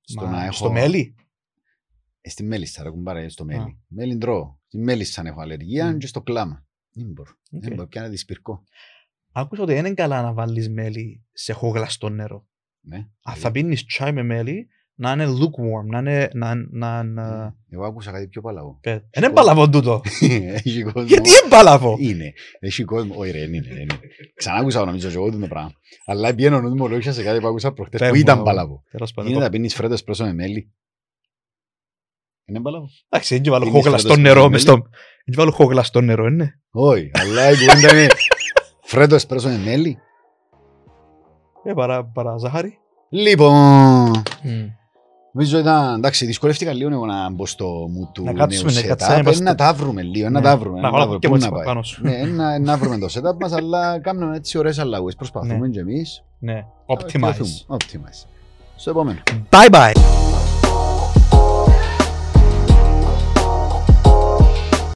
[0.00, 0.52] Στο Μα, να έχω...
[0.52, 1.14] Στο μέλι;
[2.20, 3.46] Ε, Στη μέλισσα, ρε κουμπάρα, στο Α.
[3.46, 3.78] μέλι.
[3.88, 4.58] Μέλι τρώω.
[4.66, 5.96] Στη μέλισσα έχω αλλεργία Μμ.
[5.98, 6.66] και στο κλάμα.
[6.92, 7.30] Δεν μπορώ.
[7.52, 7.62] Οκ.
[7.62, 7.88] Δεν μπορώ.
[7.88, 8.64] Πιάνε δυσπυρκό.
[9.32, 12.46] Άκουσα ότι δεν είναι καλά να βάλεις μέλι σε χογλαστό νερό.
[12.80, 13.06] Ναι.
[13.22, 16.28] Αν θα πίνεις τσάι με μέλι, να είναι lukewarm, να είναι...
[16.32, 17.56] Να, να, να...
[17.70, 18.78] Εγώ άκουσα κάτι πιο παλαβό.
[18.82, 20.00] Δεν είναι παλαβό τούτο.
[20.64, 21.02] Έχει κόσμο.
[21.02, 22.32] Γιατί είναι παλαβό; Είναι.
[22.58, 23.14] Έχει κόσμο.
[23.16, 23.56] Όχι ρε, είναι.
[23.56, 23.86] είναι.
[24.34, 25.72] Ξανά άκουσα νομίζω και εγώ το πράγμα.
[26.06, 28.42] Αλλά πιένω ο νους μου λόγια σε κάτι που άκουσα προχτές Πες που μου, ήταν
[28.42, 28.82] παλαβό.
[28.90, 29.30] Τέλος πάντων.
[29.30, 30.72] Γίνεται να πίνεις φρέτος εσπρέσο με μέλι.
[32.48, 32.88] Είναι παλαβό.
[33.08, 34.78] Εντάξει, δεν βάλω Πίνεις χογλαστό φρέτο νερό με μες μέλι.
[34.78, 34.88] στο...
[35.24, 36.60] Δεν βάλω χογλαστό νερό, είναι.
[36.70, 38.06] Όχι, αλλά η κουβέντα είναι
[38.82, 39.98] φρέτο εσπρέσο με μέλι.
[41.64, 42.78] Ε, παρά, παρά ζάχαρη.
[43.10, 43.54] Λοιπόν,
[44.42, 44.66] Μμ.
[45.32, 48.86] νομίζω ήταν, εντάξει, δυσκολεύτηκα λίγο εγώ να μπω στο μου του Να κάτσουμε, νέου να
[48.88, 49.20] κάτσουμε, setup.
[49.20, 50.46] είμαστε- Ε, Να τα βρούμε λίγο, να Ναι.
[50.46, 50.80] τα βρούμε.
[50.80, 51.18] Να να βάλω τα βρούμε.
[51.18, 52.02] και Πού εγώ να έτσι πάει; πάνω σου.
[52.02, 55.14] Ναι, να, να βρούμε το setup μας, αλλά κάνουμε έτσι ωραίες αλλαγές.
[55.14, 55.68] Προσπαθούμε Ναι.
[55.68, 56.24] και εμείς.
[56.38, 56.54] Ναι.
[56.54, 57.34] να βελτιωθούμε.
[57.68, 57.74] Optimize.
[57.74, 58.26] Optimize.
[58.76, 59.18] Στο επόμενο.
[59.50, 60.27] Bye bye.